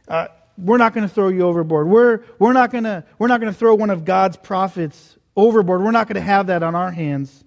Uh, 0.07 0.27
we're 0.57 0.77
not 0.77 0.93
going 0.93 1.07
to 1.07 1.13
throw 1.13 1.29
you 1.29 1.41
overboard. 1.41 1.87
We're, 1.87 2.23
we're 2.37 2.53
not 2.53 2.71
going 2.71 2.83
to 2.83 3.53
throw 3.53 3.75
one 3.75 3.89
of 3.89 4.05
God's 4.05 4.37
prophets 4.37 5.17
overboard. 5.35 5.81
We're 5.81 5.91
not 5.91 6.07
going 6.07 6.15
to 6.15 6.21
have 6.21 6.47
that 6.47 6.63
on 6.63 6.75
our 6.75 6.91
hands. 6.91 7.43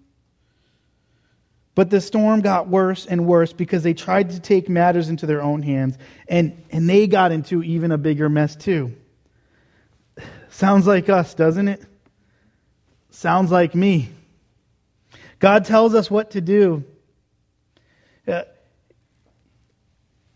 But 1.74 1.90
the 1.90 2.00
storm 2.00 2.40
got 2.40 2.68
worse 2.68 3.04
and 3.04 3.26
worse 3.26 3.52
because 3.52 3.82
they 3.82 3.94
tried 3.94 4.30
to 4.30 4.40
take 4.40 4.68
matters 4.68 5.08
into 5.08 5.26
their 5.26 5.42
own 5.42 5.62
hands, 5.62 5.98
and, 6.28 6.62
and 6.70 6.88
they 6.88 7.06
got 7.06 7.32
into 7.32 7.62
even 7.62 7.90
a 7.90 7.98
bigger 7.98 8.28
mess, 8.28 8.54
too. 8.54 8.94
Sounds 10.50 10.86
like 10.86 11.08
us, 11.08 11.34
doesn't 11.34 11.66
it? 11.66 11.82
Sounds 13.10 13.50
like 13.50 13.74
me. 13.74 14.10
God 15.44 15.66
tells 15.66 15.94
us 15.94 16.10
what 16.10 16.30
to 16.30 16.40
do. 16.40 16.84
Uh, 18.26 18.44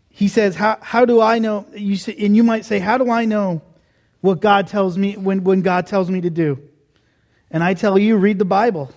he 0.07 0.27
says, 0.27 0.55
how, 0.55 0.77
how 0.81 1.03
do 1.05 1.19
I 1.19 1.39
know? 1.39 1.65
You 1.73 1.95
say, 1.95 2.15
and 2.19 2.35
you 2.35 2.43
might 2.43 2.63
say, 2.63 2.77
How 2.77 2.99
do 2.99 3.09
I 3.09 3.25
know 3.25 3.63
what 4.21 4.39
God 4.39 4.67
tells 4.67 4.99
me 4.99 5.17
when, 5.17 5.43
when 5.43 5.63
God 5.63 5.87
tells 5.87 6.11
me 6.11 6.21
to 6.21 6.29
do? 6.29 6.61
And 7.49 7.63
I 7.63 7.73
tell 7.73 7.97
you, 7.97 8.17
read 8.17 8.37
the 8.37 8.45
Bible. 8.45 8.91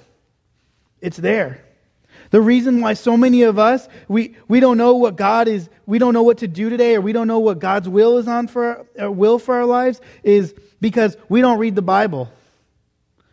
It's 1.00 1.16
there. 1.16 1.64
The 2.28 2.42
reason 2.42 2.82
why 2.82 2.92
so 2.92 3.16
many 3.16 3.44
of 3.44 3.58
us, 3.58 3.88
we, 4.06 4.36
we 4.48 4.60
don't 4.60 4.76
know 4.76 4.96
what 4.96 5.16
God 5.16 5.48
is, 5.48 5.70
we 5.86 5.98
don't 5.98 6.12
know 6.12 6.24
what 6.24 6.36
to 6.38 6.46
do 6.46 6.68
today, 6.68 6.94
or 6.94 7.00
we 7.00 7.14
don't 7.14 7.26
know 7.26 7.38
what 7.38 7.58
God's 7.58 7.88
will 7.88 8.18
is 8.18 8.28
on 8.28 8.48
for 8.48 8.86
our, 8.98 9.10
will 9.10 9.38
for 9.38 9.54
our 9.54 9.64
lives, 9.64 10.02
is 10.22 10.54
because 10.78 11.16
we 11.30 11.40
don't 11.40 11.58
read 11.58 11.74
the 11.74 11.80
Bible. 11.80 12.30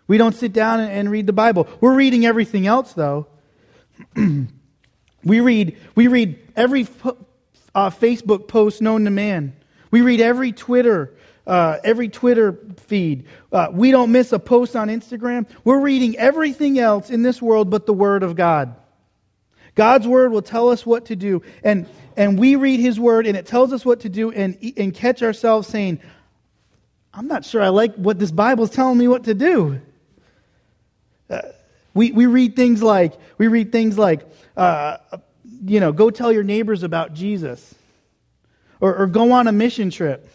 We 0.09 0.17
don't 0.17 0.33
sit 0.33 0.53
down 0.53 0.79
and 0.79 1.11
read 1.11 1.27
the 1.27 1.33
Bible. 1.33 1.67
We're 1.79 1.93
reading 1.93 2.25
everything 2.25 2.65
else, 2.65 2.93
though. 2.93 3.27
we 4.15 5.39
read 5.39 5.77
we 5.93 6.07
read 6.07 6.39
every 6.55 6.87
uh, 7.75 7.91
Facebook 7.91 8.47
post 8.47 8.81
known 8.81 9.05
to 9.05 9.11
man. 9.11 9.55
We 9.91 10.01
read 10.01 10.19
every 10.19 10.51
Twitter, 10.51 11.13
uh, 11.45 11.77
every 11.83 12.09
Twitter 12.09 12.57
feed. 12.87 13.27
Uh, 13.51 13.67
we 13.71 13.91
don't 13.91 14.11
miss 14.11 14.33
a 14.33 14.39
post 14.39 14.75
on 14.75 14.87
Instagram. 14.87 15.47
We're 15.63 15.79
reading 15.79 16.17
everything 16.17 16.79
else 16.79 17.11
in 17.11 17.21
this 17.21 17.39
world 17.39 17.69
but 17.69 17.85
the 17.85 17.93
Word 17.93 18.23
of 18.23 18.35
God. 18.35 18.75
God's 19.75 20.07
Word 20.07 20.31
will 20.31 20.41
tell 20.41 20.69
us 20.69 20.87
what 20.87 21.05
to 21.05 21.15
do. 21.15 21.43
And, 21.63 21.87
and 22.17 22.39
we 22.39 22.55
read 22.55 22.79
His 22.79 22.99
Word 22.99 23.27
and 23.27 23.37
it 23.37 23.45
tells 23.45 23.73
us 23.73 23.85
what 23.85 23.99
to 23.99 24.09
do 24.09 24.31
and, 24.31 24.57
and 24.75 24.91
catch 24.91 25.21
ourselves 25.21 25.67
saying, 25.67 25.99
I'm 27.13 27.27
not 27.27 27.45
sure 27.45 27.61
I 27.61 27.69
like 27.69 27.93
what 27.93 28.17
this 28.17 28.31
Bible's 28.31 28.71
telling 28.71 28.97
me 28.97 29.07
what 29.07 29.25
to 29.25 29.35
do. 29.35 29.81
We, 31.93 32.11
we 32.11 32.25
read 32.27 32.55
things 32.55 32.83
like, 32.83 33.13
we 33.37 33.47
read 33.47 33.71
things 33.71 33.97
like, 33.97 34.21
uh, 34.55 34.97
you 35.65 35.79
know, 35.79 35.91
go 35.91 36.09
tell 36.09 36.31
your 36.31 36.43
neighbors 36.43 36.83
about 36.83 37.13
Jesus. 37.13 37.75
Or, 38.79 38.95
or 38.95 39.07
go 39.07 39.31
on 39.33 39.47
a 39.47 39.51
mission 39.51 39.89
trip. 39.89 40.29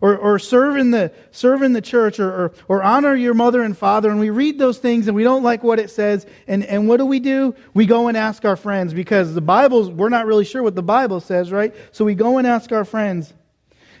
Or, 0.00 0.16
or 0.16 0.38
serve, 0.38 0.76
in 0.76 0.90
the, 0.90 1.12
serve 1.30 1.62
in 1.62 1.72
the 1.72 1.80
church. 1.80 2.20
Or, 2.20 2.28
or, 2.28 2.52
or 2.68 2.82
honor 2.82 3.14
your 3.14 3.34
mother 3.34 3.62
and 3.62 3.76
father. 3.76 4.10
And 4.10 4.20
we 4.20 4.30
read 4.30 4.58
those 4.58 4.78
things 4.78 5.06
and 5.06 5.16
we 5.16 5.24
don't 5.24 5.42
like 5.42 5.62
what 5.62 5.78
it 5.78 5.90
says. 5.90 6.26
And, 6.46 6.64
and 6.64 6.88
what 6.88 6.98
do 6.98 7.06
we 7.06 7.20
do? 7.20 7.54
We 7.74 7.86
go 7.86 8.08
and 8.08 8.16
ask 8.16 8.44
our 8.44 8.56
friends 8.56 8.94
because 8.94 9.34
the 9.34 9.40
Bible's, 9.40 9.90
we're 9.90 10.08
not 10.08 10.26
really 10.26 10.44
sure 10.44 10.62
what 10.62 10.74
the 10.74 10.82
Bible 10.82 11.20
says, 11.20 11.52
right? 11.52 11.74
So 11.92 12.04
we 12.04 12.14
go 12.14 12.38
and 12.38 12.46
ask 12.46 12.72
our 12.72 12.84
friends. 12.84 13.32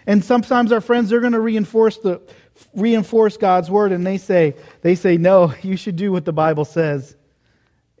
And 0.06 0.24
sometimes 0.24 0.70
our 0.70 0.80
friends, 0.80 1.10
they're 1.10 1.20
going 1.20 1.32
to 1.32 1.40
reinforce 1.40 1.96
the, 1.98 2.20
reinforce 2.74 3.36
God's 3.36 3.70
word 3.70 3.92
and 3.92 4.06
they 4.06 4.18
say, 4.18 4.54
they 4.82 4.94
say, 4.94 5.16
no, 5.16 5.54
you 5.62 5.76
should 5.76 5.96
do 5.96 6.12
what 6.12 6.24
the 6.24 6.32
Bible 6.32 6.64
says. 6.64 7.16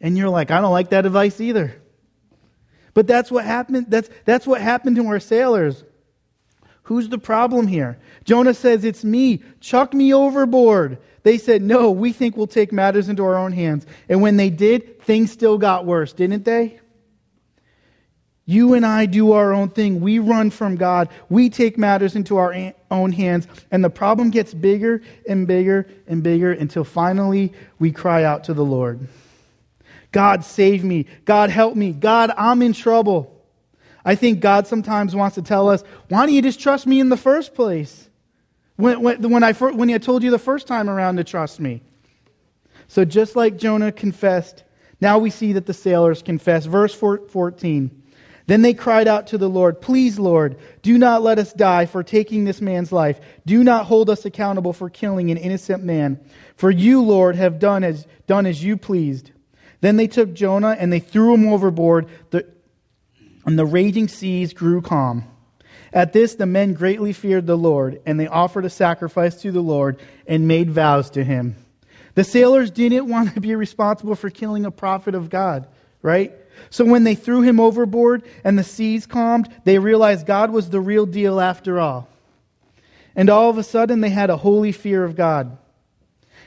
And 0.00 0.18
you're 0.18 0.28
like, 0.28 0.50
I 0.50 0.60
don't 0.60 0.72
like 0.72 0.90
that 0.90 1.06
advice 1.06 1.40
either. 1.40 1.80
But 2.92 3.06
that's 3.06 3.30
what 3.30 3.44
happened. 3.44 3.86
That's, 3.88 4.08
that's 4.24 4.46
what 4.46 4.60
happened 4.60 4.96
to 4.96 5.06
our 5.06 5.20
sailors. 5.20 5.82
Who's 6.84 7.08
the 7.08 7.18
problem 7.18 7.66
here? 7.66 7.98
Jonah 8.24 8.54
says, 8.54 8.84
It's 8.84 9.04
me. 9.04 9.42
Chuck 9.60 9.94
me 9.94 10.12
overboard. 10.12 10.98
They 11.22 11.38
said, 11.38 11.62
No, 11.62 11.90
we 11.90 12.12
think 12.12 12.36
we'll 12.36 12.46
take 12.46 12.72
matters 12.72 13.08
into 13.08 13.24
our 13.24 13.36
own 13.36 13.52
hands. 13.52 13.86
And 14.08 14.20
when 14.20 14.36
they 14.36 14.50
did, 14.50 15.02
things 15.02 15.32
still 15.32 15.58
got 15.58 15.86
worse, 15.86 16.12
didn't 16.12 16.44
they? 16.44 16.78
You 18.46 18.74
and 18.74 18.84
I 18.84 19.06
do 19.06 19.32
our 19.32 19.52
own 19.52 19.70
thing. 19.70 20.00
We 20.00 20.18
run 20.18 20.50
from 20.50 20.76
God. 20.76 21.08
We 21.30 21.48
take 21.48 21.78
matters 21.78 22.14
into 22.14 22.36
our 22.36 22.74
own 22.90 23.12
hands. 23.12 23.48
And 23.70 23.82
the 23.82 23.90
problem 23.90 24.30
gets 24.30 24.52
bigger 24.52 25.00
and 25.26 25.46
bigger 25.46 25.88
and 26.06 26.22
bigger 26.22 26.52
until 26.52 26.84
finally 26.84 27.52
we 27.78 27.90
cry 27.90 28.24
out 28.24 28.44
to 28.44 28.54
the 28.54 28.64
Lord 28.64 29.08
God, 30.12 30.44
save 30.44 30.84
me. 30.84 31.06
God, 31.24 31.50
help 31.50 31.74
me. 31.74 31.92
God, 31.92 32.30
I'm 32.36 32.62
in 32.62 32.72
trouble. 32.72 33.34
I 34.04 34.14
think 34.14 34.38
God 34.38 34.68
sometimes 34.68 35.12
wants 35.16 35.34
to 35.34 35.42
tell 35.42 35.68
us, 35.68 35.82
why 36.08 36.24
don't 36.24 36.32
you 36.32 36.40
just 36.40 36.60
trust 36.60 36.86
me 36.86 37.00
in 37.00 37.08
the 37.08 37.16
first 37.16 37.52
place? 37.52 38.08
When, 38.76 39.02
when, 39.02 39.28
when, 39.28 39.42
I, 39.42 39.52
when 39.52 39.90
I 39.90 39.98
told 39.98 40.22
you 40.22 40.30
the 40.30 40.38
first 40.38 40.68
time 40.68 40.88
around 40.88 41.16
to 41.16 41.24
trust 41.24 41.58
me. 41.58 41.82
So 42.86 43.04
just 43.04 43.34
like 43.34 43.56
Jonah 43.56 43.90
confessed, 43.90 44.62
now 45.00 45.18
we 45.18 45.30
see 45.30 45.52
that 45.54 45.66
the 45.66 45.74
sailors 45.74 46.22
confess. 46.22 46.66
Verse 46.66 46.94
14. 46.94 48.03
Then 48.46 48.62
they 48.62 48.74
cried 48.74 49.08
out 49.08 49.28
to 49.28 49.38
the 49.38 49.48
Lord, 49.48 49.80
Please, 49.80 50.18
Lord, 50.18 50.58
do 50.82 50.98
not 50.98 51.22
let 51.22 51.38
us 51.38 51.52
die 51.52 51.86
for 51.86 52.02
taking 52.02 52.44
this 52.44 52.60
man's 52.60 52.92
life. 52.92 53.18
Do 53.46 53.64
not 53.64 53.86
hold 53.86 54.10
us 54.10 54.24
accountable 54.24 54.72
for 54.72 54.90
killing 54.90 55.30
an 55.30 55.38
innocent 55.38 55.82
man. 55.82 56.20
For 56.56 56.70
you, 56.70 57.00
Lord, 57.00 57.36
have 57.36 57.58
done 57.58 57.84
as, 57.84 58.06
done 58.26 58.44
as 58.44 58.62
you 58.62 58.76
pleased. 58.76 59.30
Then 59.80 59.96
they 59.96 60.06
took 60.06 60.34
Jonah 60.34 60.76
and 60.78 60.92
they 60.92 61.00
threw 61.00 61.34
him 61.34 61.48
overboard, 61.48 62.08
the, 62.30 62.46
and 63.46 63.58
the 63.58 63.66
raging 63.66 64.08
seas 64.08 64.52
grew 64.52 64.82
calm. 64.82 65.24
At 65.92 66.12
this, 66.12 66.34
the 66.34 66.46
men 66.46 66.74
greatly 66.74 67.12
feared 67.12 67.46
the 67.46 67.56
Lord, 67.56 68.02
and 68.04 68.18
they 68.18 68.26
offered 68.26 68.64
a 68.64 68.70
sacrifice 68.70 69.36
to 69.42 69.52
the 69.52 69.60
Lord 69.60 70.00
and 70.26 70.48
made 70.48 70.70
vows 70.70 71.08
to 71.10 71.22
him. 71.22 71.56
The 72.14 72.24
sailors 72.24 72.70
didn't 72.70 73.08
want 73.08 73.34
to 73.34 73.40
be 73.40 73.54
responsible 73.54 74.16
for 74.16 74.28
killing 74.28 74.64
a 74.64 74.70
prophet 74.70 75.14
of 75.14 75.30
God, 75.30 75.68
right? 76.02 76.32
So 76.70 76.84
when 76.84 77.04
they 77.04 77.14
threw 77.14 77.42
him 77.42 77.60
overboard 77.60 78.22
and 78.42 78.58
the 78.58 78.64
seas 78.64 79.06
calmed, 79.06 79.48
they 79.64 79.78
realized 79.78 80.26
God 80.26 80.50
was 80.50 80.70
the 80.70 80.80
real 80.80 81.06
deal 81.06 81.40
after 81.40 81.80
all. 81.80 82.08
And 83.16 83.30
all 83.30 83.50
of 83.50 83.58
a 83.58 83.62
sudden, 83.62 84.00
they 84.00 84.10
had 84.10 84.30
a 84.30 84.36
holy 84.36 84.72
fear 84.72 85.04
of 85.04 85.16
God. 85.16 85.56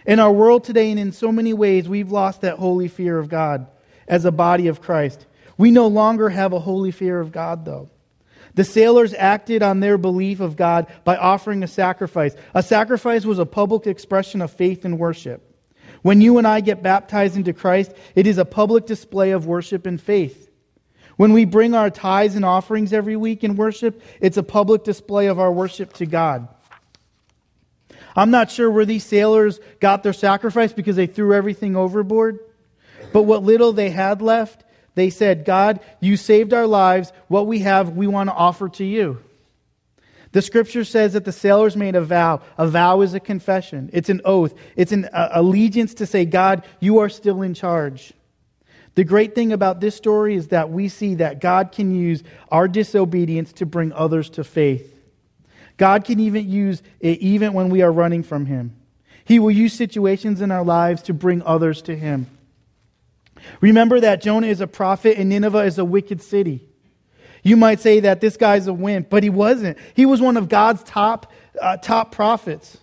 In 0.05 0.19
our 0.19 0.31
world 0.31 0.63
today, 0.63 0.91
and 0.91 0.99
in 0.99 1.11
so 1.11 1.31
many 1.31 1.53
ways, 1.53 1.87
we've 1.87 2.11
lost 2.11 2.41
that 2.41 2.57
holy 2.57 2.87
fear 2.87 3.19
of 3.19 3.29
God 3.29 3.67
as 4.07 4.25
a 4.25 4.31
body 4.31 4.67
of 4.67 4.81
Christ. 4.81 5.25
We 5.57 5.71
no 5.71 5.87
longer 5.87 6.29
have 6.29 6.53
a 6.53 6.59
holy 6.59 6.91
fear 6.91 7.19
of 7.19 7.31
God, 7.31 7.65
though. 7.65 7.89
The 8.53 8.63
sailors 8.63 9.13
acted 9.13 9.61
on 9.61 9.79
their 9.81 9.97
belief 9.97 10.39
of 10.39 10.55
God 10.55 10.87
by 11.03 11.15
offering 11.15 11.61
a 11.61 11.67
sacrifice. 11.67 12.35
A 12.53 12.63
sacrifice 12.63 13.23
was 13.23 13.37
a 13.37 13.45
public 13.45 13.85
expression 13.85 14.41
of 14.41 14.51
faith 14.51 14.83
and 14.83 14.97
worship. 14.97 15.43
When 16.07 16.21
you 16.21 16.37
and 16.37 16.47
I 16.47 16.61
get 16.61 16.81
baptized 16.81 17.35
into 17.35 17.51
Christ, 17.51 17.91
it 18.15 18.27
is 18.27 18.37
a 18.37 18.45
public 18.45 18.85
display 18.85 19.31
of 19.31 19.45
worship 19.45 19.85
and 19.85 19.99
faith. 19.99 20.49
When 21.17 21.33
we 21.33 21.43
bring 21.43 21.73
our 21.73 21.89
tithes 21.89 22.37
and 22.37 22.45
offerings 22.45 22.93
every 22.93 23.17
week 23.17 23.43
in 23.43 23.57
worship, 23.57 24.01
it's 24.21 24.37
a 24.37 24.41
public 24.41 24.85
display 24.85 25.27
of 25.27 25.37
our 25.37 25.51
worship 25.51 25.91
to 25.95 26.05
God. 26.05 26.47
I'm 28.15 28.31
not 28.31 28.49
sure 28.49 28.71
where 28.71 28.85
these 28.85 29.03
sailors 29.03 29.59
got 29.81 30.01
their 30.01 30.13
sacrifice 30.13 30.71
because 30.71 30.95
they 30.95 31.07
threw 31.07 31.33
everything 31.33 31.75
overboard. 31.75 32.39
But 33.11 33.23
what 33.23 33.43
little 33.43 33.73
they 33.73 33.89
had 33.89 34.21
left, 34.21 34.63
they 34.95 35.09
said, 35.09 35.43
God, 35.43 35.81
you 35.99 36.15
saved 36.15 36.53
our 36.53 36.67
lives. 36.67 37.11
What 37.27 37.47
we 37.47 37.59
have, 37.59 37.97
we 37.97 38.07
want 38.07 38.29
to 38.29 38.33
offer 38.33 38.69
to 38.69 38.85
you. 38.85 39.21
The 40.37 40.43
scripture 40.43 40.83
says 40.83 41.13
that 41.13 41.25
the 41.25 41.31
sailors 41.31 41.75
made 41.75 41.95
a 41.95 42.01
vow. 42.01 42.41
A 42.59 42.67
vow 42.67 43.01
is 43.01 43.15
a 43.15 43.19
confession, 43.19 43.89
it's 43.91 44.07
an 44.07 44.21
oath, 44.23 44.53
it's 44.75 44.91
an 44.91 45.05
uh, 45.05 45.29
allegiance 45.31 45.95
to 45.95 46.05
say, 46.05 46.25
God, 46.25 46.63
you 46.79 46.99
are 46.99 47.09
still 47.09 47.41
in 47.41 47.55
charge. 47.55 48.13
The 48.93 49.03
great 49.03 49.33
thing 49.33 49.51
about 49.51 49.79
this 49.79 49.95
story 49.95 50.35
is 50.35 50.49
that 50.49 50.69
we 50.69 50.89
see 50.89 51.15
that 51.15 51.41
God 51.41 51.71
can 51.71 51.95
use 51.95 52.21
our 52.51 52.67
disobedience 52.67 53.51
to 53.53 53.65
bring 53.65 53.91
others 53.93 54.29
to 54.29 54.43
faith. 54.43 54.95
God 55.77 56.05
can 56.05 56.19
even 56.19 56.47
use 56.47 56.83
it 56.99 57.17
even 57.17 57.53
when 57.53 57.69
we 57.69 57.81
are 57.81 57.91
running 57.91 58.21
from 58.21 58.45
Him. 58.45 58.75
He 59.25 59.39
will 59.39 59.49
use 59.49 59.73
situations 59.73 60.39
in 60.39 60.51
our 60.51 60.63
lives 60.63 61.01
to 61.03 61.15
bring 61.15 61.41
others 61.41 61.81
to 61.81 61.95
Him. 61.95 62.27
Remember 63.59 63.99
that 64.01 64.21
Jonah 64.21 64.45
is 64.45 64.61
a 64.61 64.67
prophet 64.67 65.17
and 65.17 65.29
Nineveh 65.29 65.65
is 65.65 65.79
a 65.79 65.85
wicked 65.85 66.21
city. 66.21 66.69
You 67.47 67.55
might 67.55 67.79
say 67.79 68.01
that 68.01 68.19
this 68.19 68.35
guy's 68.35 68.67
a 68.67 68.73
wimp, 68.73 69.09
but 69.09 69.23
he 69.23 69.29
wasn't. 69.29 69.77
He 69.93 70.05
was 70.05 70.19
one 70.19 70.35
of 70.35 70.49
God's 70.49 70.83
top, 70.83 71.31
uh, 71.61 71.77
top 71.77 72.11
prophets. 72.11 72.77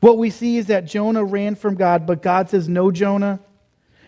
What 0.00 0.16
we 0.16 0.30
see 0.30 0.56
is 0.56 0.68
that 0.68 0.86
Jonah 0.86 1.22
ran 1.22 1.54
from 1.54 1.74
God, 1.74 2.06
but 2.06 2.22
God 2.22 2.48
says, 2.48 2.66
No, 2.66 2.90
Jonah, 2.90 3.38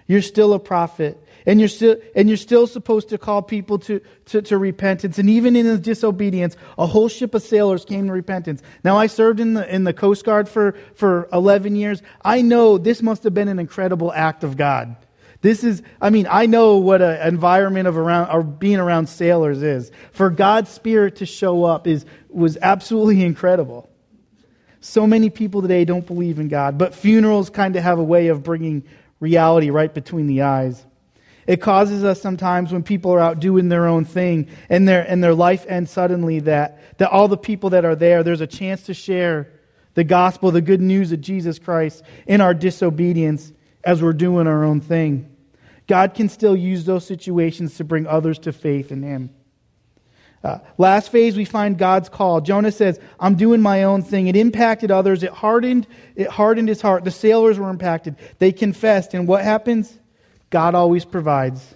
you're 0.06 0.22
still 0.22 0.54
a 0.54 0.58
prophet. 0.58 1.22
And 1.44 1.60
you're 1.60 1.68
still, 1.68 1.96
and 2.16 2.26
you're 2.26 2.38
still 2.38 2.66
supposed 2.66 3.10
to 3.10 3.18
call 3.18 3.42
people 3.42 3.78
to, 3.80 4.00
to, 4.26 4.40
to 4.40 4.56
repentance. 4.56 5.18
And 5.18 5.28
even 5.28 5.56
in 5.56 5.66
his 5.66 5.80
disobedience, 5.80 6.56
a 6.78 6.86
whole 6.86 7.08
ship 7.08 7.34
of 7.34 7.42
sailors 7.42 7.84
came 7.84 8.06
to 8.06 8.12
repentance. 8.14 8.62
Now, 8.82 8.96
I 8.96 9.08
served 9.08 9.40
in 9.40 9.52
the, 9.52 9.74
in 9.74 9.84
the 9.84 9.92
Coast 9.92 10.24
Guard 10.24 10.48
for, 10.48 10.74
for 10.94 11.28
11 11.34 11.76
years. 11.76 12.00
I 12.24 12.40
know 12.40 12.78
this 12.78 13.02
must 13.02 13.24
have 13.24 13.34
been 13.34 13.48
an 13.48 13.58
incredible 13.58 14.10
act 14.10 14.42
of 14.42 14.56
God. 14.56 14.96
This 15.42 15.64
is, 15.64 15.82
I 16.00 16.10
mean, 16.10 16.26
I 16.30 16.46
know 16.46 16.78
what 16.78 17.02
an 17.02 17.26
environment 17.26 17.88
of 17.88 17.96
around, 17.98 18.30
or 18.30 18.42
being 18.44 18.78
around 18.78 19.08
sailors 19.08 19.60
is. 19.62 19.90
For 20.12 20.30
God's 20.30 20.70
Spirit 20.70 21.16
to 21.16 21.26
show 21.26 21.64
up 21.64 21.86
is, 21.88 22.06
was 22.28 22.56
absolutely 22.62 23.24
incredible. 23.24 23.90
So 24.80 25.06
many 25.06 25.30
people 25.30 25.60
today 25.60 25.84
don't 25.84 26.06
believe 26.06 26.38
in 26.38 26.48
God, 26.48 26.78
but 26.78 26.94
funerals 26.94 27.50
kind 27.50 27.74
of 27.74 27.82
have 27.82 27.98
a 27.98 28.04
way 28.04 28.28
of 28.28 28.44
bringing 28.44 28.84
reality 29.18 29.70
right 29.70 29.92
between 29.92 30.28
the 30.28 30.42
eyes. 30.42 30.84
It 31.46 31.60
causes 31.60 32.04
us 32.04 32.20
sometimes 32.20 32.72
when 32.72 32.84
people 32.84 33.12
are 33.12 33.20
out 33.20 33.40
doing 33.40 33.68
their 33.68 33.88
own 33.88 34.04
thing 34.04 34.48
and 34.68 34.86
their, 34.86 35.02
and 35.02 35.22
their 35.22 35.34
life 35.34 35.66
ends 35.68 35.90
suddenly 35.90 36.38
that, 36.40 36.98
that 36.98 37.10
all 37.10 37.26
the 37.26 37.36
people 37.36 37.70
that 37.70 37.84
are 37.84 37.96
there, 37.96 38.22
there's 38.22 38.40
a 38.40 38.46
chance 38.46 38.84
to 38.84 38.94
share 38.94 39.50
the 39.94 40.04
gospel, 40.04 40.52
the 40.52 40.60
good 40.60 40.80
news 40.80 41.10
of 41.10 41.20
Jesus 41.20 41.58
Christ 41.58 42.04
in 42.28 42.40
our 42.40 42.54
disobedience 42.54 43.52
as 43.82 44.00
we're 44.00 44.12
doing 44.12 44.46
our 44.46 44.64
own 44.64 44.80
thing. 44.80 45.31
God 45.92 46.14
can 46.14 46.30
still 46.30 46.56
use 46.56 46.86
those 46.86 47.06
situations 47.06 47.76
to 47.76 47.84
bring 47.84 48.06
others 48.06 48.38
to 48.38 48.52
faith 48.54 48.90
in 48.90 49.02
Him. 49.02 49.28
Uh, 50.42 50.60
last 50.78 51.12
phase, 51.12 51.36
we 51.36 51.44
find 51.44 51.76
God's 51.76 52.08
call. 52.08 52.40
Jonah 52.40 52.72
says, 52.72 52.98
I'm 53.20 53.34
doing 53.34 53.60
my 53.60 53.82
own 53.82 54.00
thing. 54.00 54.26
It 54.26 54.34
impacted 54.34 54.90
others. 54.90 55.22
It 55.22 55.32
hardened, 55.32 55.86
it 56.16 56.28
hardened 56.28 56.70
his 56.70 56.80
heart. 56.80 57.04
The 57.04 57.10
sailors 57.10 57.58
were 57.58 57.68
impacted. 57.68 58.16
They 58.38 58.52
confessed. 58.52 59.12
And 59.12 59.28
what 59.28 59.44
happens? 59.44 59.92
God 60.48 60.74
always 60.74 61.04
provides. 61.04 61.74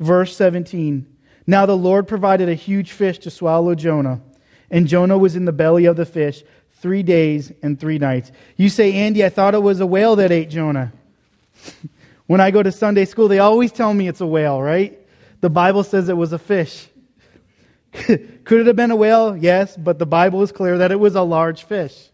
Verse 0.00 0.36
17. 0.36 1.06
Now 1.46 1.64
the 1.64 1.76
Lord 1.76 2.08
provided 2.08 2.48
a 2.48 2.54
huge 2.54 2.90
fish 2.90 3.20
to 3.20 3.30
swallow 3.30 3.76
Jonah. 3.76 4.20
And 4.68 4.88
Jonah 4.88 5.16
was 5.16 5.36
in 5.36 5.44
the 5.44 5.52
belly 5.52 5.84
of 5.84 5.94
the 5.94 6.06
fish 6.06 6.42
three 6.80 7.04
days 7.04 7.52
and 7.62 7.78
three 7.78 7.98
nights. 7.98 8.32
You 8.56 8.68
say, 8.68 8.92
Andy, 8.94 9.24
I 9.24 9.28
thought 9.28 9.54
it 9.54 9.62
was 9.62 9.78
a 9.78 9.86
whale 9.86 10.16
that 10.16 10.32
ate 10.32 10.50
Jonah. 10.50 10.92
When 12.26 12.40
I 12.40 12.50
go 12.50 12.62
to 12.62 12.72
Sunday 12.72 13.04
school, 13.04 13.28
they 13.28 13.38
always 13.38 13.72
tell 13.72 13.92
me 13.92 14.08
it's 14.08 14.20
a 14.20 14.26
whale, 14.26 14.62
right? 14.62 14.98
The 15.40 15.50
Bible 15.50 15.84
says 15.84 16.08
it 16.08 16.16
was 16.16 16.32
a 16.32 16.38
fish. 16.38 16.88
Could 17.92 18.60
it 18.60 18.66
have 18.66 18.76
been 18.76 18.90
a 18.90 18.96
whale? 18.96 19.36
Yes, 19.36 19.76
but 19.76 19.98
the 19.98 20.06
Bible 20.06 20.42
is 20.42 20.52
clear 20.52 20.78
that 20.78 20.92
it 20.92 21.00
was 21.00 21.14
a 21.14 21.22
large 21.22 21.64
fish. 21.64 22.08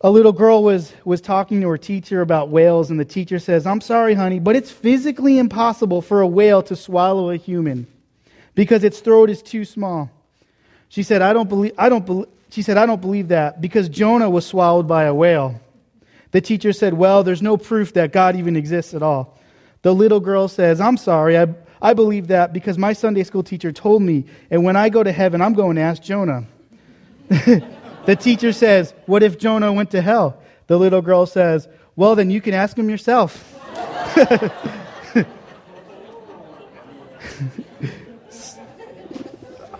A 0.00 0.10
little 0.10 0.32
girl 0.32 0.62
was, 0.62 0.92
was 1.04 1.20
talking 1.20 1.60
to 1.62 1.68
her 1.68 1.78
teacher 1.78 2.20
about 2.20 2.50
whales, 2.50 2.90
and 2.90 3.00
the 3.00 3.04
teacher 3.04 3.38
says, 3.38 3.66
I'm 3.66 3.80
sorry, 3.80 4.14
honey, 4.14 4.38
but 4.38 4.54
it's 4.54 4.70
physically 4.70 5.38
impossible 5.38 6.02
for 6.02 6.20
a 6.20 6.26
whale 6.26 6.62
to 6.64 6.76
swallow 6.76 7.30
a 7.30 7.36
human 7.36 7.86
because 8.54 8.84
its 8.84 9.00
throat 9.00 9.30
is 9.30 9.42
too 9.42 9.64
small. 9.64 10.10
She 10.88 11.02
said, 11.02 11.22
I 11.22 11.32
don't 11.32 11.48
believe, 11.48 11.72
I 11.76 11.88
don't 11.88 12.06
believe, 12.06 12.28
she 12.50 12.62
said, 12.62 12.76
I 12.76 12.86
don't 12.86 13.00
believe 13.00 13.28
that 13.28 13.60
because 13.60 13.88
Jonah 13.88 14.30
was 14.30 14.46
swallowed 14.46 14.86
by 14.86 15.04
a 15.04 15.14
whale. 15.14 15.60
The 16.30 16.40
teacher 16.40 16.72
said, 16.72 16.94
Well, 16.94 17.24
there's 17.24 17.42
no 17.42 17.56
proof 17.56 17.94
that 17.94 18.12
God 18.12 18.36
even 18.36 18.56
exists 18.56 18.94
at 18.94 19.02
all. 19.02 19.38
The 19.82 19.94
little 19.94 20.20
girl 20.20 20.48
says, 20.48 20.80
I'm 20.80 20.96
sorry, 20.96 21.38
I, 21.38 21.54
I 21.80 21.94
believe 21.94 22.28
that 22.28 22.52
because 22.52 22.76
my 22.76 22.92
Sunday 22.92 23.24
school 23.24 23.42
teacher 23.42 23.72
told 23.72 24.02
me, 24.02 24.24
and 24.50 24.64
when 24.64 24.76
I 24.76 24.88
go 24.88 25.02
to 25.02 25.12
heaven, 25.12 25.40
I'm 25.40 25.54
going 25.54 25.76
to 25.76 25.82
ask 25.82 26.02
Jonah. 26.02 26.46
the 27.28 28.16
teacher 28.18 28.52
says, 28.52 28.92
What 29.06 29.22
if 29.22 29.38
Jonah 29.38 29.72
went 29.72 29.90
to 29.92 30.02
hell? 30.02 30.42
The 30.66 30.78
little 30.78 31.02
girl 31.02 31.26
says, 31.26 31.68
Well, 31.96 32.14
then 32.14 32.30
you 32.30 32.40
can 32.40 32.54
ask 32.54 32.76
him 32.76 32.90
yourself. 32.90 33.54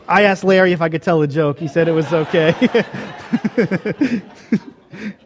I 0.08 0.22
asked 0.22 0.42
Larry 0.42 0.72
if 0.72 0.80
I 0.80 0.88
could 0.88 1.02
tell 1.02 1.20
a 1.20 1.26
joke. 1.26 1.58
He 1.58 1.68
said 1.68 1.87
it 1.87 1.92
was 1.92 2.11
okay. 2.12 2.54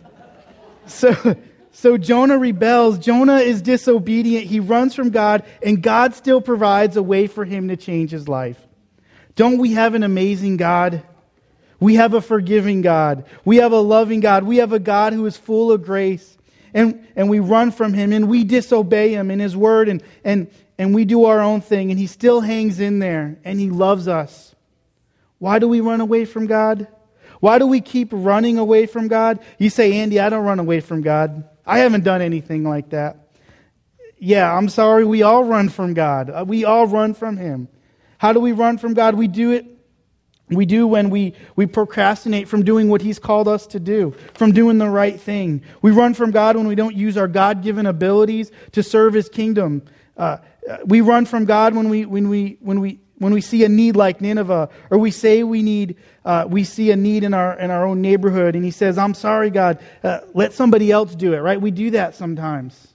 so, 0.87 1.37
so 1.73 1.97
Jonah 1.97 2.39
rebels. 2.39 2.99
Jonah 2.99 3.39
is 3.39 3.63
disobedient. 3.63 4.47
He 4.47 4.61
runs 4.61 4.95
from 4.95 5.11
God, 5.11 5.45
and 5.63 5.83
God 5.83 6.15
still 6.15 6.41
provides 6.41 6.97
a 6.97 7.03
way 7.03 7.27
for 7.27 7.45
him 7.45 7.69
to 7.69 7.77
change 7.77 8.11
his 8.11 8.29
life. 8.29 8.59
Don't 9.35 9.59
we 9.59 9.73
have 9.73 9.95
an 9.95 10.03
amazing 10.03 10.57
God? 10.57 11.03
We 11.81 11.97
have 11.97 12.15
a 12.15 12.21
forgiving 12.21 12.83
God. 12.83 13.25
We 13.45 13.57
have 13.57 13.73
a 13.73 13.81
loving 13.81 14.21
God. 14.21 14.45
We 14.45 14.59
have 14.59 14.73
a 14.73 14.79
God 14.79 15.13
who 15.13 15.27
is 15.27 15.37
full 15.37 15.73
of 15.73 15.83
grace. 15.85 16.37
And, 16.75 17.07
and 17.17 17.29
we 17.29 17.41
run 17.41 17.71
from 17.71 17.93
him 17.93 18.13
and 18.13 18.29
we 18.29 18.45
disobey 18.45 19.15
him 19.15 19.31
in 19.31 19.41
his 19.41 19.57
word 19.57 19.89
and, 19.89 20.03
and, 20.25 20.51
and 20.79 20.95
we 20.95 21.05
do 21.05 21.27
our 21.27 21.41
own 21.41 21.61
thing 21.61 21.91
and 21.91 21.99
he 21.99 22.07
still 22.07 22.41
hangs 22.41 22.81
in 22.81 22.99
there 22.99 23.37
and 23.45 23.61
he 23.61 23.69
loves 23.69 24.09
us. 24.09 24.55
Why 25.39 25.59
do 25.59 25.69
we 25.69 25.81
run 25.81 26.01
away 26.01 26.25
from 26.25 26.47
God? 26.47 26.87
Why 27.43 27.59
do 27.59 27.67
we 27.67 27.81
keep 27.81 28.11
running 28.13 28.57
away 28.57 28.87
from 28.87 29.09
God? 29.09 29.41
You 29.59 29.69
say, 29.69 29.95
Andy, 29.95 30.21
I 30.21 30.29
don't 30.29 30.45
run 30.45 30.61
away 30.61 30.79
from 30.79 31.03
God. 31.03 31.43
I 31.67 31.81
haven't 31.81 32.05
done 32.05 32.23
anything 32.23 32.63
like 32.63 32.91
that. 32.91 33.17
Yeah, 34.17 34.57
I'm 34.57 34.69
sorry. 34.69 35.05
We 35.05 35.25
all 35.25 35.43
run 35.43 35.69
from 35.69 35.93
God. 35.93 36.31
Uh, 36.31 36.45
we 36.47 36.65
all 36.65 36.87
run 36.87 37.15
from 37.15 37.37
Him. 37.37 37.67
How 38.19 38.33
do 38.33 38.39
we 38.39 38.53
run 38.53 38.79
from 38.79 38.95
God? 38.95 39.17
We 39.17 39.27
do 39.27 39.51
it. 39.51 39.67
We 40.51 40.67
do 40.67 40.87
when 40.87 41.11
we, 41.11 41.35
we 41.57 41.67
procrastinate 41.67 42.47
from 42.47 42.65
doing 42.65 42.89
what 42.89 43.03
He's 43.03 43.19
called 43.19 43.49
us 43.49 43.67
to 43.69 43.81
do, 43.81 44.15
from 44.35 44.53
doing 44.53 44.79
the 44.79 44.89
right 44.89 45.21
thing. 45.21 45.63
We 45.83 45.91
run 45.91 46.15
from 46.15 46.31
God 46.31 46.57
when 46.57 46.69
we 46.69 46.77
don't 46.77 46.95
use 46.95 47.17
our 47.17 47.27
God 47.27 47.65
given 47.65 47.87
abilities 47.87 48.53
to 48.71 48.85
serve 48.85 49.15
His 49.15 49.29
kingdom. 49.29 49.83
Uh, 50.17 50.39
uh 50.71 50.77
we 50.87 51.01
run 51.01 51.27
from 51.27 51.45
God 51.45 51.75
when 51.75 51.89
we, 51.89 52.07
when 52.07 52.29
we, 52.29 52.59
when 52.61 52.79
we 52.79 53.01
when 53.23 53.33
we 53.33 53.41
see 53.41 53.65
a 53.65 53.69
need 53.69 53.95
like 53.95 54.21
Nineveh, 54.21 54.69
or 54.91 54.99
we 54.99 55.13
say 55.13 55.45
we 55.45 55.63
need, 55.63 55.97
uh, 56.25 56.45
we 56.49 56.65
see 56.65 56.91
a 56.91 56.97
need 56.97 57.23
in 57.23 57.35
our 57.35 57.57
in 57.59 57.71
our 57.71 57.87
own 57.87 58.01
neighborhood, 58.01 58.57
and 58.57 58.65
He 58.65 58.73
says, 58.73 58.99
"I'm 58.99 59.15
sorry, 59.15 59.51
God, 59.51 59.79
uh, 60.03 60.21
let 60.35 60.53
somebody 60.53 60.91
else 60.91 61.15
do 61.15 61.33
it." 61.33 61.39
Right? 61.39 61.61
We 61.61 61.71
do 61.71 61.91
that 61.91 62.17
sometimes. 62.17 62.89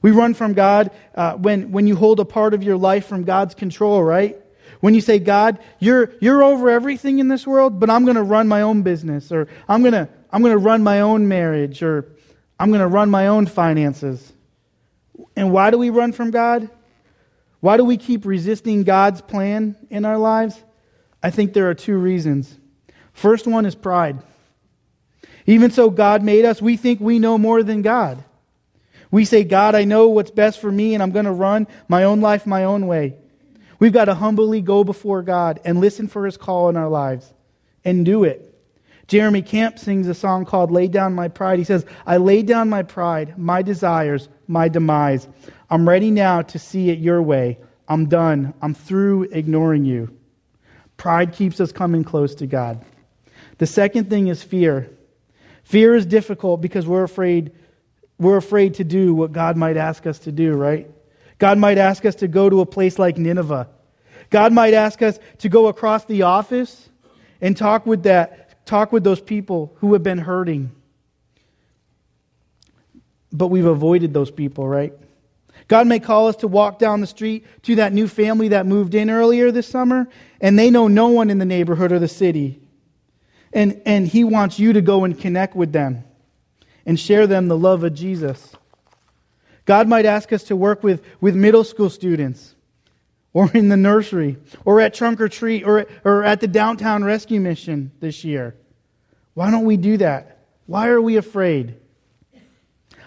We 0.00 0.12
run 0.12 0.34
from 0.34 0.52
God 0.52 0.92
uh, 1.16 1.34
when 1.34 1.72
when 1.72 1.88
you 1.88 1.96
hold 1.96 2.20
a 2.20 2.24
part 2.24 2.54
of 2.54 2.62
your 2.62 2.76
life 2.76 3.06
from 3.06 3.24
God's 3.24 3.56
control. 3.56 4.02
Right? 4.02 4.40
When 4.80 4.94
you 4.94 5.00
say, 5.00 5.18
"God, 5.18 5.58
you're 5.80 6.12
you're 6.20 6.44
over 6.44 6.70
everything 6.70 7.18
in 7.18 7.26
this 7.26 7.44
world, 7.44 7.80
but 7.80 7.90
I'm 7.90 8.04
going 8.04 8.16
to 8.16 8.22
run 8.22 8.46
my 8.46 8.62
own 8.62 8.82
business, 8.82 9.32
or 9.32 9.48
I'm 9.68 9.82
going 9.82 9.92
to 9.92 10.08
I'm 10.30 10.40
going 10.40 10.54
to 10.54 10.58
run 10.58 10.84
my 10.84 11.00
own 11.00 11.26
marriage, 11.26 11.82
or 11.82 12.06
I'm 12.60 12.68
going 12.68 12.80
to 12.80 12.86
run 12.86 13.10
my 13.10 13.26
own 13.26 13.46
finances." 13.46 14.32
And 15.34 15.50
why 15.50 15.70
do 15.70 15.78
we 15.78 15.90
run 15.90 16.12
from 16.12 16.30
God? 16.30 16.70
Why 17.60 17.76
do 17.76 17.84
we 17.84 17.96
keep 17.96 18.24
resisting 18.24 18.84
God's 18.84 19.20
plan 19.20 19.76
in 19.90 20.04
our 20.04 20.18
lives? 20.18 20.62
I 21.22 21.30
think 21.30 21.52
there 21.52 21.68
are 21.68 21.74
two 21.74 21.96
reasons. 21.96 22.56
First 23.12 23.46
one 23.46 23.66
is 23.66 23.74
pride. 23.74 24.18
Even 25.46 25.70
so, 25.70 25.90
God 25.90 26.22
made 26.22 26.44
us, 26.44 26.62
we 26.62 26.76
think 26.76 27.00
we 27.00 27.18
know 27.18 27.38
more 27.38 27.62
than 27.62 27.82
God. 27.82 28.22
We 29.10 29.24
say, 29.24 29.44
God, 29.44 29.74
I 29.74 29.84
know 29.84 30.08
what's 30.08 30.30
best 30.30 30.60
for 30.60 30.70
me, 30.70 30.94
and 30.94 31.02
I'm 31.02 31.10
going 31.10 31.24
to 31.24 31.32
run 31.32 31.66
my 31.88 32.04
own 32.04 32.20
life 32.20 32.46
my 32.46 32.64
own 32.64 32.86
way. 32.86 33.16
We've 33.78 33.92
got 33.92 34.06
to 34.06 34.14
humbly 34.14 34.60
go 34.60 34.84
before 34.84 35.22
God 35.22 35.60
and 35.64 35.80
listen 35.80 36.08
for 36.08 36.26
his 36.26 36.36
call 36.36 36.68
in 36.68 36.76
our 36.76 36.88
lives 36.88 37.32
and 37.84 38.04
do 38.04 38.24
it. 38.24 38.54
Jeremy 39.08 39.40
Camp 39.40 39.78
sings 39.78 40.06
a 40.06 40.14
song 40.14 40.44
called 40.44 40.70
Lay 40.70 40.86
Down 40.86 41.14
My 41.14 41.28
Pride. 41.28 41.58
He 41.58 41.64
says, 41.64 41.84
I 42.06 42.18
lay 42.18 42.42
down 42.42 42.68
my 42.68 42.82
pride, 42.82 43.38
my 43.38 43.62
desires, 43.62 44.28
my 44.46 44.68
demise. 44.68 45.26
I'm 45.70 45.88
ready 45.88 46.10
now 46.10 46.42
to 46.42 46.58
see 46.58 46.90
it 46.90 46.98
your 46.98 47.22
way. 47.22 47.58
I'm 47.88 48.06
done. 48.06 48.52
I'm 48.60 48.74
through 48.74 49.24
ignoring 49.32 49.86
you. 49.86 50.14
Pride 50.98 51.32
keeps 51.32 51.58
us 51.58 51.72
coming 51.72 52.04
close 52.04 52.34
to 52.36 52.46
God. 52.46 52.84
The 53.56 53.66
second 53.66 54.10
thing 54.10 54.28
is 54.28 54.42
fear. 54.42 54.90
Fear 55.64 55.96
is 55.96 56.04
difficult 56.04 56.60
because 56.60 56.86
we're 56.86 57.04
afraid 57.04 57.52
we're 58.18 58.36
afraid 58.36 58.74
to 58.74 58.84
do 58.84 59.14
what 59.14 59.32
God 59.32 59.56
might 59.56 59.76
ask 59.76 60.04
us 60.04 60.18
to 60.20 60.32
do, 60.32 60.52
right? 60.54 60.90
God 61.38 61.56
might 61.56 61.78
ask 61.78 62.04
us 62.04 62.16
to 62.16 62.26
go 62.26 62.50
to 62.50 62.60
a 62.60 62.66
place 62.66 62.98
like 62.98 63.16
Nineveh. 63.16 63.68
God 64.30 64.52
might 64.52 64.74
ask 64.74 65.02
us 65.02 65.20
to 65.38 65.48
go 65.48 65.68
across 65.68 66.04
the 66.04 66.22
office 66.22 66.88
and 67.40 67.56
talk 67.56 67.86
with 67.86 68.02
that 68.02 68.47
talk 68.68 68.92
with 68.92 69.02
those 69.02 69.20
people 69.20 69.74
who 69.78 69.94
have 69.94 70.02
been 70.02 70.18
hurting. 70.18 70.70
But 73.32 73.48
we've 73.48 73.66
avoided 73.66 74.12
those 74.12 74.30
people, 74.30 74.68
right? 74.68 74.92
God 75.66 75.86
may 75.86 75.98
call 75.98 76.28
us 76.28 76.36
to 76.36 76.48
walk 76.48 76.78
down 76.78 77.00
the 77.00 77.06
street 77.06 77.44
to 77.62 77.76
that 77.76 77.92
new 77.92 78.06
family 78.06 78.48
that 78.48 78.66
moved 78.66 78.94
in 78.94 79.10
earlier 79.10 79.50
this 79.50 79.66
summer, 79.66 80.08
and 80.40 80.58
they 80.58 80.70
know 80.70 80.86
no 80.86 81.08
one 81.08 81.30
in 81.30 81.38
the 81.38 81.44
neighborhood 81.44 81.92
or 81.92 81.98
the 81.98 82.08
city. 82.08 82.60
And, 83.52 83.80
and 83.84 84.06
He 84.06 84.22
wants 84.24 84.58
you 84.58 84.74
to 84.74 84.80
go 84.80 85.04
and 85.04 85.18
connect 85.18 85.56
with 85.56 85.72
them 85.72 86.04
and 86.86 87.00
share 87.00 87.26
them 87.26 87.48
the 87.48 87.58
love 87.58 87.84
of 87.84 87.94
Jesus. 87.94 88.54
God 89.64 89.88
might 89.88 90.06
ask 90.06 90.32
us 90.32 90.44
to 90.44 90.56
work 90.56 90.82
with, 90.82 91.02
with 91.20 91.34
middle 91.34 91.64
school 91.64 91.90
students 91.90 92.54
or 93.32 93.50
in 93.52 93.68
the 93.68 93.76
nursery 93.76 94.36
or 94.64 94.80
at 94.80 94.94
trunk 94.94 95.20
or 95.20 95.28
treat 95.28 95.64
or, 95.64 95.86
or 96.04 96.24
at 96.24 96.40
the 96.40 96.48
downtown 96.48 97.04
rescue 97.04 97.40
mission 97.40 97.92
this 98.00 98.24
year. 98.24 98.56
Why 99.34 99.50
don't 99.50 99.64
we 99.64 99.76
do 99.76 99.98
that? 99.98 100.38
Why 100.66 100.88
are 100.88 101.00
we 101.00 101.16
afraid? 101.16 101.76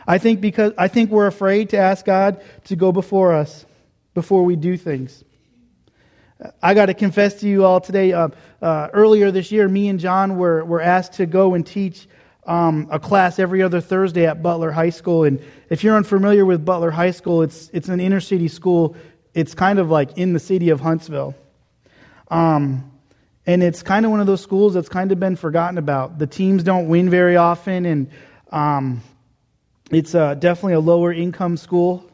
I 0.08 0.18
think 0.18 0.42
because 0.42 0.74
I 0.78 0.88
think 0.88 1.12
we're 1.12 1.28
afraid 1.28 1.70
to 1.70 1.78
ask 1.78 2.06
God 2.06 2.44
to 2.66 2.76
go 2.76 2.92
before 2.92 3.34
us 3.34 3.66
before 4.14 4.44
we 4.44 4.56
do 4.56 4.78
things. 4.78 5.24
I 6.62 6.74
got 6.74 6.88
to 6.88 6.94
confess 6.94 7.36
to 7.42 7.48
you 7.48 7.66
all 7.66 7.82
today. 7.82 8.14
Uh, 8.14 8.30
uh, 8.62 8.88
earlier 8.94 9.32
this 9.32 9.52
year, 9.52 9.68
me 9.68 9.90
and 9.90 10.00
John 10.00 10.38
were, 10.38 10.66
were 10.66 10.82
asked 10.82 11.14
to 11.14 11.26
go 11.26 11.54
and 11.54 11.66
teach 11.66 12.08
um, 12.46 12.88
a 12.92 13.00
class 13.00 13.38
every 13.38 13.62
other 13.62 13.80
Thursday 13.80 14.26
at 14.26 14.42
Butler 14.42 14.72
High 14.72 14.90
School. 14.90 15.24
And 15.26 15.40
if 15.70 15.84
you're 15.84 15.96
unfamiliar 15.96 16.46
with 16.46 16.66
Butler 16.66 16.92
High 16.92 17.12
School, 17.12 17.44
it's, 17.44 17.70
it's 17.74 17.90
an 17.90 18.00
inner 18.00 18.20
city 18.20 18.48
school. 18.48 18.96
It's 19.34 19.54
kind 19.54 19.80
of 19.80 19.90
like 19.90 20.18
in 20.18 20.34
the 20.34 20.40
city 20.40 20.70
of 20.70 20.80
Huntsville. 20.80 21.36
Um, 22.30 22.92
and 23.46 23.64
it's 23.64 23.82
kind 23.82 24.06
of 24.06 24.12
one 24.12 24.20
of 24.20 24.28
those 24.28 24.42
schools 24.42 24.74
that's 24.74 24.90
kind 24.90 25.12
of 25.12 25.20
been 25.20 25.36
forgotten 25.36 25.78
about. 25.78 26.20
The 26.20 26.28
teams 26.28 26.64
don't 26.64 26.88
win 26.88 27.10
very 27.10 27.38
often, 27.38 27.86
and 27.86 28.10
um, 28.52 29.02
it's 29.90 30.14
uh, 30.14 30.36
definitely 30.36 30.74
a 30.74 30.80
lower 30.80 31.12
income 31.12 31.58
school, 31.58 32.10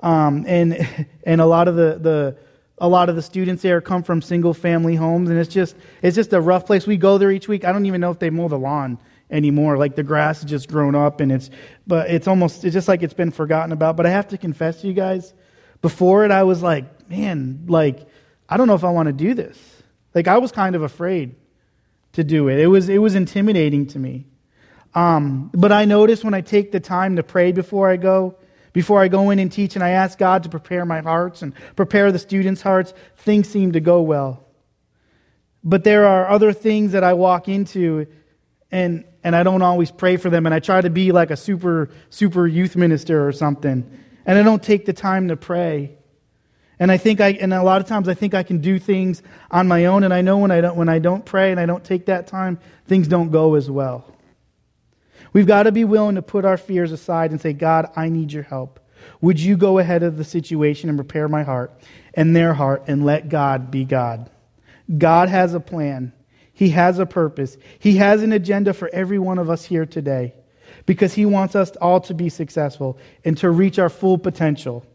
um, 0.00 0.44
and 0.46 1.06
and 1.24 1.40
a 1.40 1.46
lot 1.46 1.68
of 1.68 1.76
the, 1.76 1.98
the 2.00 2.36
a 2.78 2.88
lot 2.88 3.08
of 3.08 3.16
the 3.16 3.22
students 3.22 3.62
there 3.62 3.80
come 3.80 4.02
from 4.02 4.22
single 4.22 4.54
family 4.54 4.94
homes, 4.94 5.30
and 5.30 5.38
it's 5.38 5.52
just 5.52 5.76
it's 6.02 6.14
just 6.14 6.32
a 6.32 6.40
rough 6.40 6.66
place. 6.66 6.86
We 6.86 6.96
go 6.96 7.18
there 7.18 7.30
each 7.30 7.48
week. 7.48 7.64
I 7.64 7.72
don't 7.72 7.86
even 7.86 8.00
know 8.00 8.10
if 8.10 8.18
they 8.18 8.30
mow 8.30 8.48
the 8.48 8.58
lawn 8.58 8.98
anymore. 9.30 9.76
Like 9.76 9.94
the 9.94 10.02
grass 10.02 10.40
has 10.40 10.50
just 10.50 10.68
grown 10.68 10.94
up, 10.94 11.20
and 11.20 11.30
it's 11.30 11.50
but 11.86 12.10
it's 12.10 12.26
almost 12.26 12.64
it's 12.64 12.74
just 12.74 12.88
like 12.88 13.02
it's 13.02 13.14
been 13.14 13.30
forgotten 13.30 13.72
about. 13.72 13.96
But 13.96 14.06
I 14.06 14.10
have 14.10 14.28
to 14.28 14.38
confess 14.38 14.80
to 14.80 14.86
you 14.86 14.94
guys, 14.94 15.34
before 15.82 16.24
it, 16.24 16.30
I 16.30 16.44
was 16.44 16.62
like, 16.62 17.08
man, 17.08 17.64
like 17.66 18.06
I 18.48 18.56
don't 18.56 18.66
know 18.66 18.74
if 18.74 18.84
I 18.84 18.90
want 18.90 19.06
to 19.06 19.12
do 19.12 19.34
this. 19.34 19.58
Like 20.14 20.28
I 20.28 20.38
was 20.38 20.52
kind 20.52 20.74
of 20.74 20.82
afraid 20.82 21.34
to 22.12 22.24
do 22.24 22.48
it. 22.48 22.58
It 22.58 22.66
was 22.66 22.88
it 22.88 22.98
was 22.98 23.14
intimidating 23.14 23.86
to 23.88 23.98
me. 23.98 24.26
Um, 24.94 25.50
but 25.52 25.72
I 25.72 25.84
notice 25.84 26.24
when 26.24 26.32
I 26.32 26.40
take 26.40 26.72
the 26.72 26.80
time 26.80 27.16
to 27.16 27.22
pray 27.22 27.52
before 27.52 27.90
I 27.90 27.96
go, 27.96 28.36
before 28.72 29.02
I 29.02 29.08
go 29.08 29.28
in 29.28 29.38
and 29.38 29.52
teach, 29.52 29.74
and 29.74 29.84
I 29.84 29.90
ask 29.90 30.18
God 30.18 30.42
to 30.44 30.48
prepare 30.48 30.86
my 30.86 31.00
hearts 31.00 31.42
and 31.42 31.52
prepare 31.76 32.10
the 32.10 32.18
students' 32.18 32.62
hearts, 32.62 32.94
things 33.18 33.46
seem 33.48 33.72
to 33.72 33.80
go 33.80 34.00
well. 34.00 34.42
But 35.62 35.84
there 35.84 36.06
are 36.06 36.28
other 36.30 36.52
things 36.52 36.92
that 36.92 37.04
I 37.04 37.12
walk 37.12 37.48
into, 37.48 38.06
and 38.70 39.04
and 39.22 39.36
I 39.36 39.42
don't 39.42 39.62
always 39.62 39.90
pray 39.90 40.16
for 40.16 40.30
them, 40.30 40.46
and 40.46 40.54
I 40.54 40.60
try 40.60 40.80
to 40.80 40.90
be 40.90 41.12
like 41.12 41.30
a 41.30 41.36
super 41.36 41.90
super 42.08 42.46
youth 42.46 42.76
minister 42.76 43.26
or 43.26 43.32
something, 43.32 43.84
and 44.26 44.36
I 44.36 44.42
don't 44.42 44.62
take 44.62 44.84
the 44.84 44.92
time 44.92 45.28
to 45.28 45.36
pray. 45.36 45.96
And 46.78 46.92
I 46.92 46.98
think 46.98 47.20
I, 47.20 47.30
and 47.30 47.54
a 47.54 47.62
lot 47.62 47.80
of 47.80 47.86
times 47.86 48.08
I 48.08 48.14
think 48.14 48.34
I 48.34 48.42
can 48.42 48.58
do 48.58 48.78
things 48.78 49.22
on 49.50 49.66
my 49.66 49.86
own. 49.86 50.02
And 50.02 50.12
I 50.12 50.20
know 50.20 50.38
when 50.38 50.50
I 50.50 50.60
don't, 50.60 50.76
when 50.76 50.90
I 50.90 50.98
don't 50.98 51.24
pray 51.24 51.50
and 51.50 51.58
I 51.58 51.64
don't 51.64 51.82
take 51.82 52.06
that 52.06 52.26
time, 52.26 52.58
things 52.86 53.08
don't 53.08 53.30
go 53.30 53.54
as 53.54 53.70
well. 53.70 54.04
We've 55.32 55.46
got 55.46 55.62
to 55.62 55.72
be 55.72 55.84
willing 55.84 56.16
to 56.16 56.22
put 56.22 56.44
our 56.44 56.56
fears 56.56 56.92
aside 56.92 57.30
and 57.30 57.40
say, 57.40 57.52
God, 57.52 57.90
I 57.96 58.08
need 58.08 58.32
your 58.32 58.42
help. 58.42 58.80
Would 59.20 59.40
you 59.40 59.56
go 59.56 59.78
ahead 59.78 60.02
of 60.02 60.16
the 60.16 60.24
situation 60.24 60.88
and 60.88 60.98
prepare 60.98 61.28
my 61.28 61.44
heart 61.44 61.72
and 62.12 62.34
their 62.34 62.52
heart 62.52 62.84
and 62.88 63.04
let 63.04 63.28
God 63.28 63.70
be 63.70 63.84
God? 63.84 64.28
God 64.98 65.28
has 65.28 65.54
a 65.54 65.60
plan. 65.60 66.12
He 66.52 66.70
has 66.70 66.98
a 66.98 67.06
purpose. 67.06 67.56
He 67.78 67.96
has 67.96 68.22
an 68.22 68.32
agenda 68.32 68.74
for 68.74 68.90
every 68.92 69.18
one 69.18 69.38
of 69.38 69.48
us 69.48 69.64
here 69.64 69.86
today 69.86 70.34
because 70.86 71.12
He 71.12 71.26
wants 71.26 71.54
us 71.54 71.70
all 71.76 72.00
to 72.02 72.14
be 72.14 72.28
successful 72.28 72.98
and 73.24 73.36
to 73.38 73.50
reach 73.50 73.78
our 73.78 73.88
full 73.88 74.18
potential. 74.18 74.86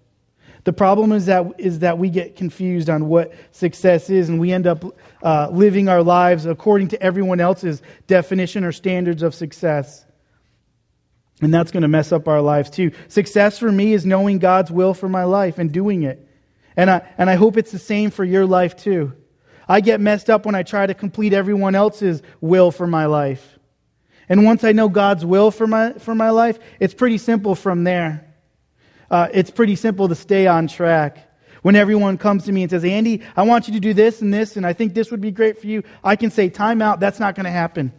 The 0.63 0.73
problem 0.73 1.11
is 1.11 1.25
that, 1.25 1.45
is 1.57 1.79
that 1.79 1.97
we 1.97 2.09
get 2.09 2.35
confused 2.35 2.89
on 2.89 3.07
what 3.07 3.33
success 3.51 4.09
is 4.09 4.29
and 4.29 4.39
we 4.39 4.51
end 4.51 4.67
up 4.67 4.85
uh, 5.23 5.49
living 5.51 5.89
our 5.89 6.03
lives 6.03 6.45
according 6.45 6.89
to 6.89 7.01
everyone 7.01 7.39
else's 7.39 7.81
definition 8.07 8.63
or 8.63 8.71
standards 8.71 9.23
of 9.23 9.33
success. 9.33 10.05
And 11.41 11.51
that's 11.51 11.71
going 11.71 11.81
to 11.81 11.87
mess 11.87 12.11
up 12.11 12.27
our 12.27 12.41
lives 12.41 12.69
too. 12.69 12.91
Success 13.07 13.57
for 13.57 13.71
me 13.71 13.93
is 13.93 14.05
knowing 14.05 14.37
God's 14.37 14.69
will 14.69 14.93
for 14.93 15.09
my 15.09 15.23
life 15.23 15.57
and 15.57 15.71
doing 15.71 16.03
it. 16.03 16.27
And 16.77 16.89
I, 16.89 17.09
and 17.17 17.29
I 17.29 17.35
hope 17.35 17.57
it's 17.57 17.71
the 17.71 17.79
same 17.79 18.11
for 18.11 18.23
your 18.23 18.45
life 18.45 18.75
too. 18.75 19.13
I 19.67 19.81
get 19.81 19.99
messed 19.99 20.29
up 20.29 20.45
when 20.45 20.53
I 20.53 20.61
try 20.61 20.85
to 20.85 20.93
complete 20.93 21.33
everyone 21.33 21.73
else's 21.73 22.21
will 22.39 22.69
for 22.71 22.85
my 22.85 23.07
life. 23.07 23.57
And 24.31 24.45
once 24.45 24.63
I 24.63 24.71
know 24.71 24.89
God's 24.89 25.23
will 25.23 25.51
for 25.51 25.67
my, 25.67 25.93
for 25.93 26.15
my 26.15 26.31
life, 26.31 26.57
it's 26.79 26.95
pretty 26.95 27.19
simple 27.19 27.53
from 27.53 27.83
there 27.83 28.31
uh, 29.11 29.27
it's 29.33 29.51
pretty 29.51 29.75
simple 29.75 30.07
to 30.07 30.15
stay 30.15 30.47
on 30.47 30.67
track. 30.67 31.27
When 31.61 31.75
everyone 31.75 32.17
comes 32.17 32.45
to 32.45 32.51
me 32.51 32.63
and 32.63 32.71
says, 32.71 32.83
Andy, 32.85 33.21
I 33.35 33.43
want 33.43 33.67
you 33.67 33.73
to 33.75 33.79
do 33.79 33.93
this 33.93 34.21
and 34.21 34.33
this, 34.33 34.57
and 34.57 34.65
I 34.65 34.73
think 34.73 34.95
this 34.95 35.11
would 35.11 35.21
be 35.21 35.29
great 35.29 35.59
for 35.59 35.67
you, 35.67 35.83
I 36.03 36.15
can 36.15 36.31
say, 36.31 36.49
time 36.49 36.81
out, 36.81 36.99
that's 36.99 37.19
not 37.19 37.35
going 37.35 37.43
to 37.43 37.51
happen. 37.51 37.91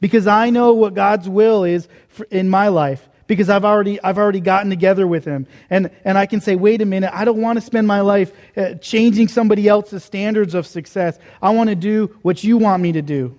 Because 0.00 0.26
I 0.26 0.50
know 0.50 0.72
what 0.72 0.94
God's 0.94 1.28
will 1.28 1.62
is 1.62 1.86
in 2.30 2.48
my 2.48 2.68
life. 2.68 3.06
Because 3.28 3.48
I've 3.48 3.64
already, 3.64 4.02
I've 4.02 4.18
already 4.18 4.40
gotten 4.40 4.70
together 4.70 5.06
with 5.06 5.24
Him. 5.24 5.46
And, 5.68 5.90
and 6.04 6.18
I 6.18 6.26
can 6.26 6.40
say, 6.40 6.56
wait 6.56 6.82
a 6.82 6.86
minute, 6.86 7.12
I 7.14 7.24
don't 7.24 7.40
want 7.40 7.58
to 7.58 7.60
spend 7.60 7.86
my 7.86 8.00
life 8.00 8.32
uh, 8.56 8.74
changing 8.74 9.28
somebody 9.28 9.68
else's 9.68 10.02
standards 10.02 10.54
of 10.54 10.66
success. 10.66 11.16
I 11.40 11.50
want 11.50 11.68
to 11.68 11.76
do 11.76 12.18
what 12.22 12.42
you 12.42 12.56
want 12.56 12.82
me 12.82 12.92
to 12.92 13.02
do. 13.02 13.38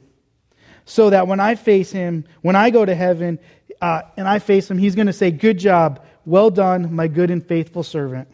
So 0.86 1.10
that 1.10 1.28
when 1.28 1.40
I 1.40 1.56
face 1.56 1.92
Him, 1.92 2.26
when 2.42 2.56
I 2.56 2.70
go 2.70 2.84
to 2.84 2.96
heaven, 2.96 3.40
uh, 3.82 4.02
and 4.18 4.28
I 4.28 4.40
face 4.40 4.70
Him, 4.70 4.78
He's 4.78 4.96
going 4.96 5.08
to 5.08 5.14
say, 5.14 5.32
good 5.32 5.58
job. 5.58 6.06
Well 6.26 6.50
done, 6.50 6.94
my 6.94 7.08
good 7.08 7.32
and 7.32 7.46
faithful 7.46 7.84
servant. 7.84 8.28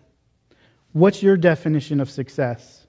What's 0.93 1.21
your 1.21 1.37
definition 1.37 1.99
of 1.99 2.09
success? 2.09 2.85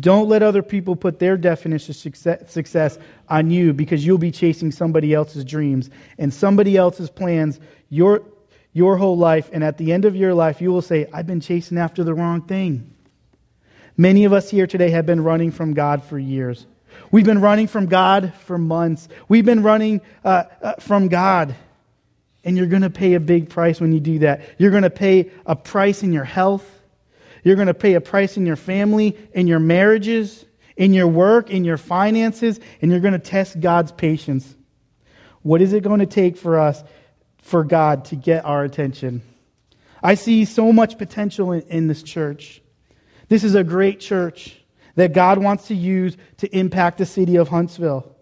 Don't 0.00 0.28
let 0.28 0.42
other 0.42 0.62
people 0.62 0.96
put 0.96 1.18
their 1.18 1.36
definition 1.36 1.92
of 1.92 2.48
success 2.48 2.98
on 3.28 3.50
you 3.50 3.72
because 3.72 4.04
you'll 4.04 4.18
be 4.18 4.30
chasing 4.30 4.72
somebody 4.72 5.12
else's 5.14 5.44
dreams 5.44 5.90
and 6.18 6.32
somebody 6.32 6.76
else's 6.76 7.10
plans 7.10 7.60
your, 7.90 8.22
your 8.72 8.96
whole 8.96 9.16
life. 9.16 9.50
And 9.52 9.62
at 9.62 9.78
the 9.78 9.92
end 9.92 10.04
of 10.06 10.16
your 10.16 10.34
life, 10.34 10.60
you 10.60 10.72
will 10.72 10.82
say, 10.82 11.06
I've 11.12 11.26
been 11.26 11.40
chasing 11.40 11.78
after 11.78 12.02
the 12.02 12.14
wrong 12.14 12.42
thing. 12.42 12.94
Many 13.96 14.24
of 14.24 14.32
us 14.32 14.50
here 14.50 14.66
today 14.66 14.90
have 14.90 15.06
been 15.06 15.22
running 15.22 15.52
from 15.52 15.74
God 15.74 16.02
for 16.02 16.18
years. 16.18 16.66
We've 17.14 17.24
been 17.24 17.40
running 17.40 17.68
from 17.68 17.86
God 17.86 18.34
for 18.40 18.58
months. 18.58 19.06
We've 19.28 19.44
been 19.44 19.62
running 19.62 20.00
uh, 20.24 20.46
uh, 20.60 20.72
from 20.80 21.06
God 21.06 21.54
and 22.42 22.56
you're 22.56 22.66
going 22.66 22.82
to 22.82 22.90
pay 22.90 23.14
a 23.14 23.20
big 23.20 23.50
price 23.50 23.80
when 23.80 23.92
you 23.92 24.00
do 24.00 24.18
that. 24.18 24.40
You're 24.58 24.72
going 24.72 24.82
to 24.82 24.90
pay 24.90 25.30
a 25.46 25.54
price 25.54 26.02
in 26.02 26.12
your 26.12 26.24
health. 26.24 26.68
You're 27.44 27.54
going 27.54 27.68
to 27.68 27.72
pay 27.72 27.94
a 27.94 28.00
price 28.00 28.36
in 28.36 28.46
your 28.46 28.56
family, 28.56 29.16
in 29.32 29.46
your 29.46 29.60
marriages, 29.60 30.44
in 30.76 30.92
your 30.92 31.06
work, 31.06 31.50
in 31.50 31.64
your 31.64 31.76
finances, 31.76 32.58
and 32.82 32.90
you're 32.90 32.98
going 32.98 33.12
to 33.12 33.20
test 33.20 33.60
God's 33.60 33.92
patience. 33.92 34.52
What 35.42 35.62
is 35.62 35.72
it 35.72 35.84
going 35.84 36.00
to 36.00 36.06
take 36.06 36.36
for 36.36 36.58
us, 36.58 36.82
for 37.38 37.62
God, 37.62 38.06
to 38.06 38.16
get 38.16 38.44
our 38.44 38.64
attention? 38.64 39.22
I 40.02 40.16
see 40.16 40.46
so 40.46 40.72
much 40.72 40.98
potential 40.98 41.52
in, 41.52 41.60
in 41.68 41.86
this 41.86 42.02
church. 42.02 42.60
This 43.28 43.44
is 43.44 43.54
a 43.54 43.62
great 43.62 44.00
church 44.00 44.58
that 44.96 45.12
God 45.12 45.38
wants 45.38 45.68
to 45.68 45.74
use 45.74 46.16
to 46.38 46.56
impact 46.56 46.98
the 46.98 47.06
city 47.06 47.36
of 47.36 47.48
Huntsville. 47.48 48.14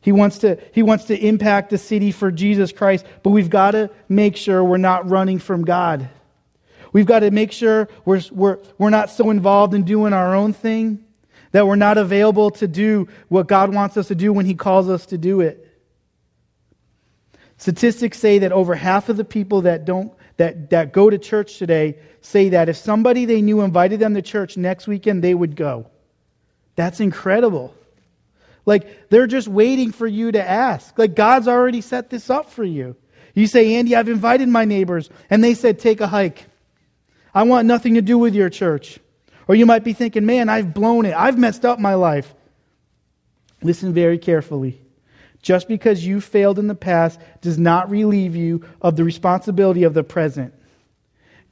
He 0.00 0.12
wants 0.12 0.38
to, 0.38 0.58
he 0.72 0.82
wants 0.82 1.04
to 1.06 1.18
impact 1.18 1.70
the 1.70 1.78
city 1.78 2.12
for 2.12 2.30
Jesus 2.30 2.72
Christ, 2.72 3.04
but 3.22 3.30
we've 3.30 3.50
got 3.50 3.72
to 3.72 3.90
make 4.08 4.36
sure 4.36 4.62
we're 4.62 4.76
not 4.76 5.08
running 5.08 5.38
from 5.38 5.64
God. 5.64 6.08
We've 6.92 7.06
got 7.06 7.20
to 7.20 7.30
make 7.30 7.52
sure 7.52 7.88
we're, 8.04 8.22
we're, 8.30 8.58
we're 8.78 8.90
not 8.90 9.10
so 9.10 9.30
involved 9.30 9.74
in 9.74 9.82
doing 9.82 10.12
our 10.12 10.34
own 10.34 10.52
thing 10.52 11.04
that 11.52 11.66
we're 11.66 11.76
not 11.76 11.98
available 11.98 12.50
to 12.52 12.68
do 12.68 13.08
what 13.28 13.48
God 13.48 13.74
wants 13.74 13.96
us 13.96 14.08
to 14.08 14.14
do 14.14 14.32
when 14.32 14.46
He 14.46 14.54
calls 14.54 14.88
us 14.88 15.06
to 15.06 15.18
do 15.18 15.40
it. 15.40 15.64
Statistics 17.56 18.18
say 18.18 18.38
that 18.38 18.52
over 18.52 18.74
half 18.74 19.08
of 19.08 19.16
the 19.16 19.24
people 19.24 19.62
that 19.62 19.84
don't 19.84 20.12
that, 20.38 20.70
that 20.70 20.92
go 20.92 21.10
to 21.10 21.18
church 21.18 21.58
today 21.58 21.98
say 22.20 22.48
that 22.50 22.68
if 22.68 22.76
somebody 22.76 23.26
they 23.26 23.42
knew 23.42 23.60
invited 23.60 24.00
them 24.00 24.14
to 24.14 24.22
church 24.22 24.56
next 24.56 24.86
weekend, 24.86 25.22
they 25.22 25.34
would 25.34 25.54
go. 25.54 25.90
That's 26.76 27.00
incredible. 27.00 27.74
Like 28.64 29.08
they're 29.10 29.26
just 29.26 29.48
waiting 29.48 29.92
for 29.92 30.06
you 30.06 30.32
to 30.32 30.42
ask. 30.42 30.98
Like 30.98 31.14
God's 31.14 31.48
already 31.48 31.80
set 31.80 32.10
this 32.10 32.30
up 32.30 32.50
for 32.50 32.64
you. 32.64 32.96
You 33.34 33.46
say, 33.46 33.76
Andy, 33.76 33.94
I've 33.94 34.08
invited 34.08 34.48
my 34.48 34.64
neighbors, 34.64 35.10
and 35.30 35.44
they 35.44 35.54
said, 35.54 35.78
take 35.78 36.00
a 36.00 36.08
hike. 36.08 36.46
I 37.32 37.44
want 37.44 37.66
nothing 37.66 37.94
to 37.94 38.02
do 38.02 38.18
with 38.18 38.34
your 38.34 38.50
church. 38.50 38.98
Or 39.46 39.54
you 39.54 39.64
might 39.64 39.84
be 39.84 39.92
thinking, 39.92 40.26
man, 40.26 40.48
I've 40.48 40.74
blown 40.74 41.06
it. 41.06 41.14
I've 41.14 41.38
messed 41.38 41.64
up 41.64 41.78
my 41.78 41.94
life. 41.94 42.34
Listen 43.62 43.94
very 43.94 44.18
carefully. 44.18 44.80
Just 45.42 45.68
because 45.68 46.04
you 46.04 46.20
failed 46.20 46.58
in 46.58 46.66
the 46.66 46.74
past 46.74 47.20
does 47.40 47.58
not 47.58 47.90
relieve 47.90 48.34
you 48.34 48.64
of 48.82 48.96
the 48.96 49.04
responsibility 49.04 49.84
of 49.84 49.94
the 49.94 50.02
present. 50.02 50.52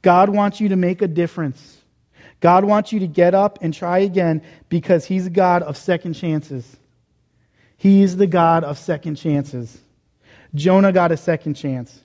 God 0.01 0.29
wants 0.29 0.59
you 0.59 0.69
to 0.69 0.75
make 0.75 1.01
a 1.01 1.07
difference. 1.07 1.77
God 2.39 2.65
wants 2.65 2.91
you 2.91 2.99
to 2.99 3.07
get 3.07 3.33
up 3.33 3.59
and 3.61 3.73
try 3.73 3.99
again 3.99 4.41
because 4.69 5.05
He's 5.05 5.25
a 5.25 5.31
God 5.31 5.63
of 5.63 5.77
second 5.77 6.13
chances. 6.13 6.77
He 7.77 8.03
is 8.03 8.17
the 8.17 8.27
God 8.27 8.63
of 8.63 8.77
second 8.77 9.15
chances. 9.15 9.79
Jonah 10.53 10.91
got 10.91 11.11
a 11.11 11.17
second 11.17 11.55
chance. 11.55 11.99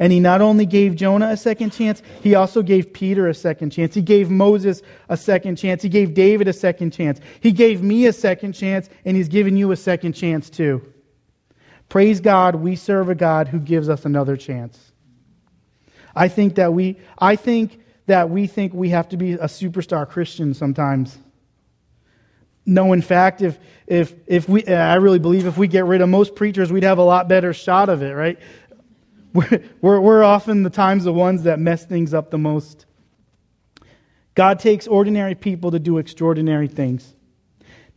And 0.00 0.12
he 0.12 0.18
not 0.18 0.40
only 0.40 0.64
gave 0.64 0.96
Jonah 0.96 1.28
a 1.28 1.36
second 1.36 1.70
chance, 1.70 2.02
he 2.22 2.34
also 2.34 2.62
gave 2.62 2.92
Peter 2.94 3.28
a 3.28 3.34
second 3.34 3.70
chance. 3.70 3.94
He 3.94 4.00
gave 4.00 4.30
Moses 4.30 4.80
a 5.10 5.16
second 5.16 5.56
chance. 5.56 5.82
He 5.82 5.90
gave 5.90 6.14
David 6.14 6.48
a 6.48 6.54
second 6.54 6.92
chance. 6.92 7.20
He 7.40 7.52
gave 7.52 7.82
me 7.82 8.06
a 8.06 8.12
second 8.12 8.54
chance, 8.54 8.88
and 9.04 9.14
he's 9.14 9.28
given 9.28 9.58
you 9.58 9.70
a 9.72 9.76
second 9.76 10.14
chance 10.14 10.48
too. 10.48 10.82
Praise 11.90 12.20
God, 12.20 12.54
we 12.54 12.76
serve 12.76 13.10
a 13.10 13.14
God 13.14 13.48
who 13.48 13.60
gives 13.60 13.90
us 13.90 14.06
another 14.06 14.38
chance. 14.38 14.92
I 16.16 16.28
think 16.28 16.54
that 16.54 16.72
we 16.72 16.98
I 17.18 17.36
think 17.36 17.80
that 18.06 18.30
we 18.30 18.46
think 18.46 18.72
we 18.72 18.88
have 18.88 19.10
to 19.10 19.18
be 19.18 19.34
a 19.34 19.46
superstar 19.46 20.08
Christian 20.08 20.54
sometimes. 20.54 21.18
No, 22.66 22.92
in 22.92 23.02
fact, 23.02 23.42
if, 23.42 23.58
if, 23.86 24.14
if 24.26 24.48
we, 24.48 24.64
I 24.66 24.96
really 24.96 25.18
believe 25.18 25.46
if 25.46 25.56
we 25.56 25.66
get 25.66 25.86
rid 25.86 26.02
of 26.02 26.08
most 26.08 26.34
preachers, 26.34 26.70
we'd 26.70 26.82
have 26.82 26.98
a 26.98 27.02
lot 27.02 27.26
better 27.26 27.52
shot 27.52 27.88
of 27.88 28.02
it, 28.02 28.12
right? 28.12 28.38
We're, 29.32 30.00
we're, 30.00 30.22
often 30.24 30.64
the 30.64 30.70
times 30.70 31.04
the 31.04 31.12
ones 31.12 31.44
that 31.44 31.58
mess 31.58 31.84
things 31.84 32.14
up 32.14 32.30
the 32.30 32.38
most. 32.38 32.86
God 34.34 34.58
takes 34.58 34.86
ordinary 34.86 35.34
people 35.34 35.70
to 35.70 35.78
do 35.78 35.98
extraordinary 35.98 36.68
things. 36.68 37.14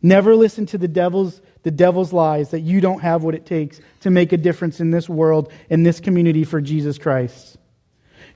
Never 0.00 0.36
listen 0.36 0.66
to 0.66 0.78
the 0.78 0.86
devil's, 0.88 1.40
the 1.62 1.70
devil's 1.70 2.12
lies 2.12 2.50
that 2.50 2.60
you 2.60 2.80
don't 2.80 3.00
have 3.00 3.24
what 3.24 3.34
it 3.34 3.46
takes 3.46 3.80
to 4.00 4.10
make 4.10 4.32
a 4.32 4.36
difference 4.36 4.78
in 4.78 4.90
this 4.90 5.08
world, 5.08 5.50
in 5.70 5.82
this 5.82 5.98
community 5.98 6.44
for 6.44 6.60
Jesus 6.60 6.98
Christ. 6.98 7.56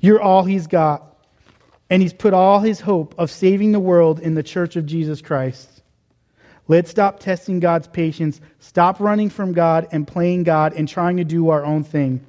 You're 0.01 0.21
all 0.21 0.45
he's 0.45 0.67
got. 0.67 1.05
And 1.91 2.03
he's 2.03 2.13
put 2.13 2.35
all 2.35 2.61
his 2.61 2.81
hope 2.81 3.15
of 3.19 3.31
saving 3.31 3.73
the 3.73 3.81
world 3.81 4.21
in 4.21 4.35
the 4.35 4.43
church 4.43 4.77
of 4.77 4.87
Jesus 4.87 5.23
Christ. 5.23 5.83
Let's 6.67 6.91
stop 6.91 7.19
testing 7.19 7.61
God's 7.61 7.89
patience, 7.89 8.43
stop 8.59 9.01
running 9.01 9.31
from 9.31 9.55
God 9.55 9.89
and 9.91 10.07
playing 10.07 10.43
God 10.43 10.75
and 10.75 10.87
trying 10.87 11.17
to 11.17 11.25
do 11.25 11.49
our 11.49 11.65
own 11.65 11.85
thing. 11.85 12.25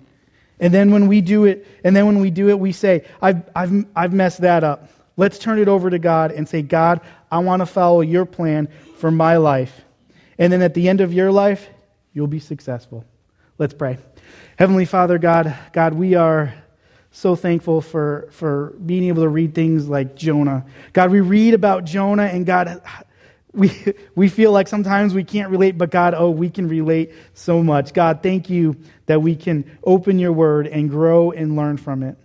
And 0.60 0.74
then 0.74 0.92
when 0.92 1.08
we 1.08 1.22
do 1.22 1.46
it, 1.46 1.66
and 1.84 1.96
then 1.96 2.06
when 2.06 2.20
we 2.20 2.32
do 2.32 2.50
it, 2.50 2.60
we 2.60 2.72
say, 2.72 3.06
I've, 3.22 3.50
I've, 3.56 3.86
I've 3.96 4.14
messed 4.14 4.42
that 4.42 4.64
up. 4.64 4.90
Let's 5.16 5.40
turn 5.40 5.60
it 5.60 5.68
over 5.68 5.90
to 5.90 6.00
God 6.00 6.32
and 6.32 6.48
say, 6.48 6.62
God, 6.62 7.02
I 7.32 7.40
want 7.40 7.62
to 7.62 7.66
follow 7.66 8.02
your 8.02 8.26
plan 8.26 8.68
for 8.98 9.12
my 9.12 9.38
life. 9.38 9.82
And 10.38 10.52
then 10.52 10.62
at 10.62 10.74
the 10.74 10.90
end 10.90 11.02
of 11.02 11.14
your 11.14 11.32
life, 11.32 11.68
you'll 12.14 12.28
be 12.28 12.40
successful. 12.40 13.06
Let's 13.58 13.74
pray. 13.74 13.98
Heavenly 14.58 14.86
Father, 14.86 15.18
God, 15.18 15.56
God, 15.74 15.94
we 15.94 16.16
are 16.16 16.54
so 17.12 17.36
thankful 17.36 17.82
for, 17.82 18.30
for 18.32 18.76
being 18.86 19.04
able 19.06 19.24
to 19.24 19.30
read 19.30 19.56
things 19.56 19.90
like 19.90 20.16
Jonah. 20.16 20.66
God, 20.94 21.12
we 21.12 21.22
read 21.22 21.54
about 21.54 21.86
Jonah, 21.86 22.24
and 22.24 22.46
God, 22.46 22.82
we, 23.54 23.72
we 24.16 24.30
feel 24.30 24.52
like 24.52 24.68
sometimes 24.68 25.14
we 25.14 25.24
can't 25.24 25.50
relate, 25.50 25.78
but 25.78 25.90
God, 25.90 26.14
oh, 26.14 26.30
we 26.30 26.50
can 26.50 26.68
relate 26.68 27.12
so 27.34 27.64
much. 27.64 27.94
God, 27.94 28.22
thank 28.22 28.50
you 28.50 28.78
that 29.08 29.22
we 29.22 29.36
can 29.36 29.78
open 29.84 30.20
your 30.20 30.32
word 30.32 30.68
and 30.68 30.90
grow 30.90 31.32
and 31.32 31.56
learn 31.56 31.78
from 31.78 32.04
it. 32.04 32.18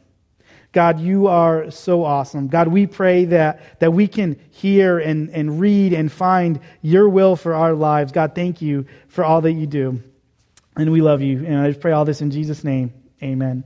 God, 0.72 0.98
you 0.98 1.28
are 1.28 1.70
so 1.70 2.04
awesome. 2.04 2.48
God, 2.48 2.68
we 2.68 2.86
pray 2.86 3.26
that, 3.26 3.78
that 3.78 3.92
we 3.92 4.08
can 4.08 4.38
hear 4.50 4.98
and, 4.98 5.30
and 5.30 5.60
read 5.60 5.92
and 5.92 6.10
find 6.10 6.60
your 6.82 7.08
will 7.08 7.36
for 7.36 7.54
our 7.54 7.74
lives. 7.74 8.10
God, 8.10 8.34
thank 8.34 8.60
you 8.60 8.86
for 9.06 9.24
all 9.24 9.40
that 9.42 9.52
you 9.52 9.66
do. 9.66 10.02
And 10.76 10.90
we 10.90 11.00
love 11.00 11.22
you. 11.22 11.46
And 11.46 11.58
I 11.58 11.68
just 11.68 11.80
pray 11.80 11.92
all 11.92 12.04
this 12.04 12.20
in 12.20 12.32
Jesus' 12.32 12.64
name. 12.64 12.92
Amen. 13.22 13.62